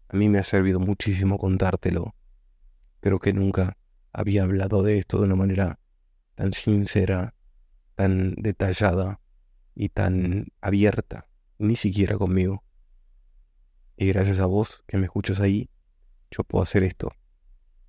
A 0.08 0.16
mí 0.16 0.28
me 0.28 0.38
ha 0.38 0.44
servido 0.44 0.80
muchísimo 0.80 1.38
contártelo. 1.38 2.14
Creo 3.00 3.18
que 3.18 3.32
nunca 3.32 3.76
había 4.12 4.42
hablado 4.42 4.82
de 4.82 4.98
esto 4.98 5.18
de 5.18 5.24
una 5.24 5.36
manera 5.36 5.78
tan 6.34 6.52
sincera, 6.52 7.34
tan 7.94 8.34
detallada 8.34 9.20
y 9.74 9.90
tan 9.90 10.48
abierta, 10.60 11.28
ni 11.58 11.76
siquiera 11.76 12.16
conmigo. 12.16 12.64
Y 13.96 14.08
gracias 14.08 14.40
a 14.40 14.46
vos 14.46 14.82
que 14.86 14.96
me 14.96 15.04
escuchas 15.04 15.40
ahí, 15.40 15.70
yo 16.30 16.44
puedo 16.44 16.62
hacer 16.62 16.82
esto. 16.82 17.12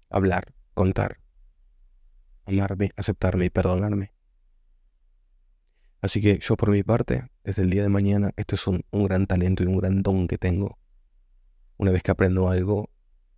Hablar, 0.09 0.53
contar, 0.73 1.18
amarme, 2.49 2.91
aceptarme 2.95 3.45
y 3.45 3.49
perdonarme. 3.49 4.13
Así 6.01 6.21
que 6.21 6.39
yo 6.39 6.55
por 6.55 6.71
mi 6.71 6.83
parte, 6.83 7.29
desde 7.43 7.63
el 7.63 7.69
día 7.69 7.83
de 7.83 7.89
mañana, 7.89 8.31
esto 8.37 8.55
es 8.55 8.67
un, 8.67 8.85
un, 8.91 9.03
gran 9.03 9.27
talento 9.27 9.63
y 9.63 9.67
un 9.67 9.77
gran 9.77 10.01
don 10.01 10.27
que 10.27 10.37
tengo. 10.37 10.77
Una 11.77 11.91
vez 11.91 12.03
que 12.03 12.11
aprendo 12.11 12.49
algo, 12.49 12.89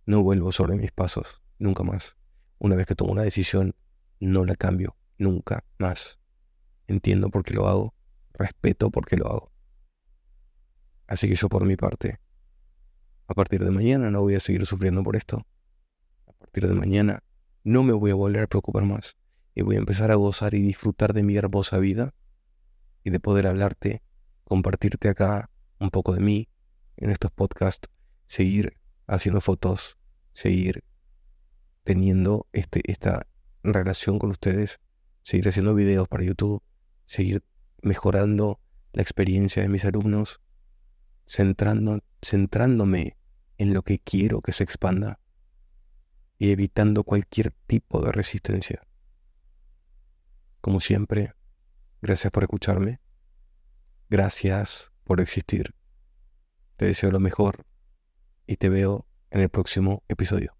no 0.06 0.22
vuelvo 0.22 0.52
sobre 0.52 0.76
mis 0.76 0.92
pasos, 0.92 1.42
nunca 1.58 1.82
más. 1.82 2.16
Una 2.58 2.76
vez 2.76 2.86
que 2.86 2.94
tomo 2.94 3.12
una 3.12 3.22
decisión, 3.22 3.74
no 4.20 4.44
la 4.44 4.54
cambio, 4.54 4.96
nunca 5.18 5.64
más. 5.78 6.20
Entiendo 6.86 7.30
por 7.30 7.42
qué 7.44 7.54
lo 7.54 7.66
hago, 7.66 7.94
respeto 8.32 8.90
por 8.90 9.06
qué 9.06 9.16
lo 9.16 9.26
hago. 9.28 9.52
Así 11.06 11.28
que 11.28 11.34
yo 11.34 11.48
por 11.48 11.64
mi 11.66 11.76
parte, 11.76 12.20
a 13.26 13.34
partir 13.34 13.64
de 13.64 13.70
mañana 13.70 14.10
no 14.10 14.20
voy 14.20 14.34
a 14.34 14.40
seguir 14.40 14.64
sufriendo 14.66 15.02
por 15.02 15.16
esto. 15.16 15.44
A 16.28 16.32
partir 16.32 16.68
de 16.68 16.74
mañana 16.74 17.22
no 17.64 17.82
me 17.82 17.92
voy 17.92 18.10
a 18.10 18.14
volver 18.14 18.42
a 18.42 18.46
preocupar 18.46 18.84
más 18.84 19.16
y 19.54 19.62
voy 19.62 19.76
a 19.76 19.80
empezar 19.80 20.10
a 20.10 20.16
gozar 20.16 20.54
y 20.54 20.62
disfrutar 20.62 21.12
de 21.12 21.22
mi 21.22 21.36
hermosa 21.36 21.78
vida 21.78 22.14
y 23.04 23.10
de 23.10 23.20
poder 23.20 23.46
hablarte, 23.46 24.02
compartirte 24.44 25.08
acá 25.08 25.50
un 25.78 25.90
poco 25.90 26.14
de 26.14 26.20
mí 26.20 26.48
en 26.96 27.10
estos 27.10 27.30
podcasts, 27.30 27.88
seguir 28.26 28.78
haciendo 29.06 29.40
fotos, 29.40 29.98
seguir 30.32 30.84
teniendo 31.84 32.46
este, 32.52 32.80
esta 32.90 33.26
relación 33.62 34.18
con 34.18 34.30
ustedes, 34.30 34.80
seguir 35.22 35.48
haciendo 35.48 35.74
videos 35.74 36.08
para 36.08 36.24
YouTube, 36.24 36.62
seguir 37.04 37.44
mejorando 37.82 38.60
la 38.92 39.02
experiencia 39.02 39.62
de 39.62 39.68
mis 39.68 39.84
alumnos, 39.84 40.40
centrándome 41.26 43.16
en 43.58 43.74
lo 43.74 43.82
que 43.82 43.98
quiero 43.98 44.40
que 44.40 44.52
se 44.52 44.64
expanda 44.64 45.18
y 46.42 46.50
evitando 46.50 47.04
cualquier 47.04 47.52
tipo 47.68 48.04
de 48.04 48.10
resistencia. 48.10 48.82
Como 50.60 50.80
siempre, 50.80 51.34
gracias 52.00 52.32
por 52.32 52.42
escucharme, 52.42 53.00
gracias 54.10 54.90
por 55.04 55.20
existir. 55.20 55.76
Te 56.78 56.86
deseo 56.86 57.12
lo 57.12 57.20
mejor 57.20 57.64
y 58.44 58.56
te 58.56 58.70
veo 58.70 59.06
en 59.30 59.42
el 59.42 59.50
próximo 59.50 60.02
episodio. 60.08 60.56